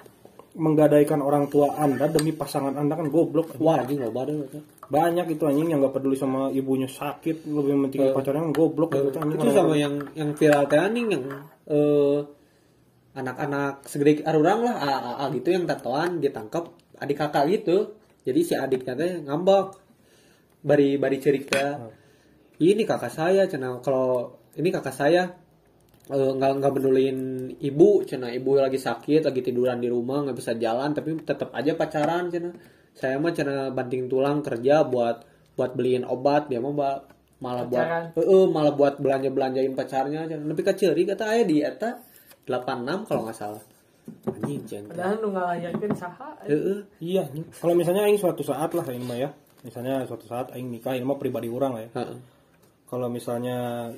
menggadaikan 0.54 1.18
orang 1.18 1.50
tua 1.50 1.74
anda 1.76 2.06
demi 2.06 2.30
pasangan 2.30 2.78
anda 2.78 2.94
kan 2.94 3.10
goblok. 3.10 3.58
Wah, 3.58 3.82
anjing 3.82 4.02
loba 4.02 4.26
deh. 4.26 4.38
banyak 4.84 5.32
itu 5.32 5.48
anjing 5.48 5.72
yang 5.72 5.80
gak 5.80 5.96
peduli 5.96 6.12
sama 6.12 6.52
ibunya 6.52 6.84
sakit 6.84 7.48
lebih 7.48 7.88
penting 7.88 8.12
pacarnya 8.12 8.44
kan 8.44 8.52
goblok 8.52 8.92
gitu 8.92 9.16
anjing 9.16 9.40
itu 9.40 9.48
sama 9.56 9.74
yang 9.80 9.94
yang 10.12 10.36
viral 10.36 10.68
teh 10.68 10.76
anjing 10.76 11.08
yang 11.08 11.24
eh, 11.72 12.20
anak-anak 13.16 13.86
segede 13.88 14.20
arurang 14.28 14.66
lah 14.66 14.76
AA 14.76 15.24
gitu 15.40 15.48
yang 15.54 15.64
tatoan 15.64 16.20
ditangkap 16.20 16.68
adik 17.00 17.16
kakak 17.18 17.44
gitu. 17.50 17.96
Jadi 18.24 18.40
si 18.44 18.54
adiknya 18.56 18.94
teh 18.98 19.22
ngambek. 19.24 19.80
Bari 20.64 20.96
bari 20.96 21.18
cerita 21.20 21.76
ini 22.58 22.82
kakak 22.86 23.12
saya 23.12 23.44
cina 23.50 23.82
kalau 23.84 24.38
ini 24.56 24.70
kakak 24.70 24.94
saya 24.94 25.43
eh, 26.06 26.30
nggak 26.32 26.50
nggak 26.58 26.72
pedulin 26.72 27.18
ibu 27.56 28.02
cina 28.02 28.28
ibu 28.28 28.56
lagi 28.56 28.76
sakit 28.76 29.22
lagi 29.22 29.40
tiduran 29.40 29.78
di 29.78 29.86
rumah 29.86 30.22
nggak 30.22 30.34
bisa 30.34 30.52
jalan 30.54 30.90
tapi 30.90 31.16
tetap 31.18 31.50
aja 31.50 31.72
pacaran 31.72 32.28
cina 32.28 32.50
saya 32.92 33.16
mah 33.16 33.30
cina 33.30 33.68
banting 33.68 34.06
tulang 34.06 34.40
kerja 34.40 34.82
buat 34.82 35.24
buat 35.52 35.70
beliin 35.72 36.04
obat 36.04 36.46
dia 36.46 36.58
mah 36.58 36.72
ba- 36.72 37.02
malah 37.36 37.66
Pacaran. 37.66 38.02
buat 38.10 38.16
Heeh, 38.16 38.44
malah 38.46 38.72
buat 38.72 38.94
belanja 38.96 39.28
belanjain 39.28 39.72
pacarnya 39.72 40.24
cina 40.24 40.42
tapi 40.44 40.62
keceri 40.62 41.02
kata 41.04 41.24
ayah 41.28 41.44
di 41.44 41.56
eta 41.60 41.90
86 42.44 43.04
kalau 43.04 43.22
nggak 43.24 43.34
salah 43.34 43.62
anjing 44.28 44.60
ceng 44.64 44.84
Padahal 44.86 45.16
nu 45.18 45.28
ngalayakeun 45.30 45.92
saha. 45.94 46.28
Heeh. 46.44 46.78
iya 47.00 47.24
anjing. 47.24 47.48
kalau 47.50 47.72
misalnya 47.72 48.04
aing 48.04 48.16
suatu 48.16 48.42
saat 48.42 48.68
lah 48.70 48.84
ini 48.86 49.00
mah 49.02 49.18
ya 49.18 49.30
misalnya 49.62 50.04
suatu 50.04 50.24
saat 50.24 50.52
aing 50.52 50.68
nikah 50.68 50.92
ini 50.92 51.02
mah 51.02 51.16
pribadi 51.16 51.48
orang 51.48 51.72
lah 51.72 51.82
ya 51.82 51.90
Heeh. 51.94 52.18
kalau 52.84 53.08
misalnya 53.08 53.88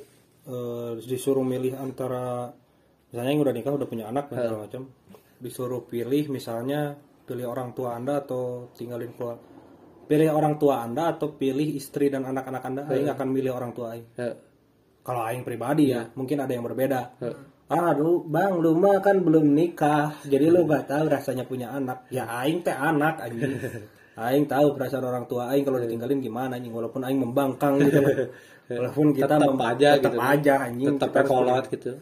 eh, 0.46 0.90
disuruh 1.02 1.44
milih 1.44 1.76
antara 1.76 2.50
misalnya 3.11 3.30
yang 3.30 3.42
udah 3.42 3.54
nikah 3.54 3.72
udah 3.74 3.88
punya 3.90 4.06
anak 4.09 4.30
dan 4.30 4.37
segala 4.46 4.64
macam. 4.66 4.82
Disuruh 5.37 5.82
pilih 5.85 6.32
misalnya 6.32 6.96
pilih 7.26 7.50
orang 7.50 7.74
tua 7.74 7.98
anda 7.98 8.22
atau 8.22 8.70
tinggalin 8.78 9.12
keluar 9.18 9.37
pilih 10.06 10.30
orang 10.30 10.54
tua 10.56 10.87
anda 10.87 11.11
atau 11.12 11.35
pilih 11.35 11.74
istri 11.74 12.06
dan 12.09 12.22
anak-anak 12.22 12.62
anda 12.62 12.82
aing 12.87 13.11
akan 13.11 13.28
milih 13.35 13.52
orang 13.52 13.74
tua 13.74 13.98
aing. 13.98 14.06
Kalau 15.02 15.22
aing 15.26 15.42
pribadi 15.42 15.90
ya 15.90 16.06
mungkin 16.14 16.38
ada 16.38 16.54
yang 16.54 16.62
berbeda. 16.62 17.18
Ah 17.66 17.90
lu 17.98 18.22
bang 18.30 18.62
lu 18.62 18.78
mah 18.78 19.02
kan 19.02 19.18
belum 19.26 19.50
nikah 19.50 20.22
jadi 20.22 20.46
lu 20.54 20.70
gak 20.70 20.87
tahu 20.87 21.11
rasanya 21.11 21.42
punya 21.42 21.74
anak. 21.74 22.06
Ya 22.14 22.30
aing 22.30 22.62
teh 22.62 22.74
anak 22.74 23.20
anjing. 23.20 23.59
Aing 24.16 24.48
tahu 24.48 24.72
perasaan 24.72 25.04
orang 25.04 25.28
tua 25.28 25.52
aing 25.52 25.61
kalau 25.61 25.76
ditinggalin 25.76 26.24
gimana 26.24 26.56
anjing? 26.56 26.72
Walaupun 26.72 27.04
aing 27.04 27.20
membangkang 27.20 27.76
gitu 27.85 28.00
walaupun 28.70 29.14
kita 29.14 29.35
tetap 29.38 29.61
aja 29.62 29.88
tetap 29.98 30.12
gitu 30.14 30.20
aja 30.22 30.55
anjing 30.66 30.94
tetap 30.98 31.24
kolot 31.26 31.66
gitu 31.70 31.92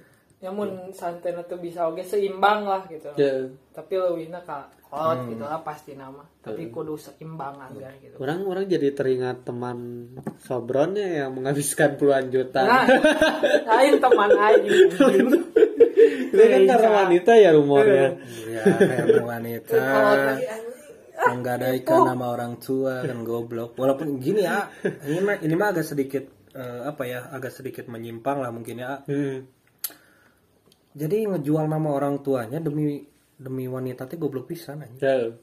Ya 0.45 0.53
mun 0.53 0.93
santena 0.93 1.41
tuh 1.41 1.57
bisa 1.57 1.89
oge 1.89 2.05
seimbang 2.05 2.69
lah 2.69 2.85
gitu. 2.93 3.09
Ya. 3.17 3.49
Tapi 3.73 3.97
leuwihna 3.97 4.45
ka 4.45 4.69
kolot 4.93 5.25
gitu 5.33 5.41
lah 5.41 5.65
pasti 5.65 5.97
nama. 5.97 6.21
Tapi 6.45 6.69
kudu 6.69 7.01
seimbang 7.01 7.57
aja 7.65 7.89
gitu. 7.97 8.21
orang 8.21 8.45
orang 8.45 8.69
jadi 8.69 8.93
teringat 8.93 9.49
teman 9.49 10.05
sobronnya 10.45 11.25
yang 11.25 11.33
menghabiskan 11.33 11.97
puluhan 11.97 12.29
juta 12.29 12.61
Nah, 12.61 12.85
lain 13.73 13.97
teman 13.97 14.31
aja. 14.37 14.69
itu 16.35 16.45
kan 16.51 16.63
karena 16.67 16.91
wanita 17.07 17.33
ya 17.39 17.51
rumornya 17.55 18.07
ya 18.51 18.63
kayak 18.75 19.23
wanita 19.23 19.79
Kolot 19.79 20.19
lagi 20.19 20.45
anjing. 20.51 20.63
menggadaikan 21.31 21.99
nama 22.11 22.27
orang 22.27 22.53
tua 22.59 23.07
kan 23.07 23.23
goblok 23.23 23.79
walaupun 23.79 24.19
gini 24.19 24.43
ya 24.45 24.69
ini 25.07 25.21
mah 25.23 25.37
ini 25.41 25.55
mah 25.55 25.69
agak 25.73 25.87
sedikit 25.87 26.25
eh, 26.55 26.81
apa 26.87 27.03
ya 27.05 27.29
agak 27.35 27.53
sedikit 27.53 27.91
menyimpang 27.91 28.41
lah 28.41 28.51
mungkin 28.55 28.81
ya. 28.81 29.03
Hmm. 29.05 29.47
jadi 30.95 31.27
ngejual 31.27 31.67
nama 31.67 31.91
orang 31.91 32.23
tuanya 32.23 32.63
demi 32.63 33.03
demi 33.35 33.67
wanita 33.67 34.07
teh 34.07 34.15
goblok 34.15 34.55
pisan 34.55 34.87
anjing. 34.87 35.03
Ya. 35.03 35.35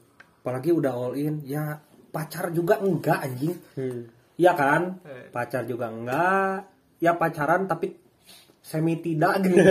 apalagi 0.42 0.72
udah 0.72 0.92
all 0.96 1.14
in. 1.14 1.44
Ya 1.44 1.78
pacar 2.08 2.48
juga 2.50 2.80
enggak 2.80 3.20
anjing. 3.20 3.56
Hmm. 3.76 4.08
Iya 4.40 4.52
kan? 4.56 4.82
Pacar 5.28 5.68
juga 5.68 5.92
enggak. 5.92 6.66
Ya 7.04 7.12
pacaran 7.14 7.68
tapi 7.68 7.94
semi 8.64 8.96
tidak 9.04 9.44
gitu. 9.44 9.60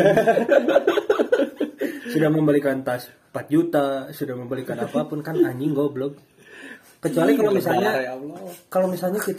Sudah 2.13 2.29
membelikan 2.29 2.83
tas 2.83 3.07
4 3.31 3.47
juta 3.47 4.11
sudah 4.11 4.35
membelikan 4.35 4.75
apa 4.75 5.07
pun 5.07 5.23
kan 5.23 5.39
anjing 5.39 5.71
goblok. 5.71 6.19
Kecuali 6.99 7.33
kalau 7.39 7.55
misalnya 7.55 7.91
ya 8.03 8.13
kalau 8.67 8.91
misalnya 8.91 9.17
kita 9.17 9.29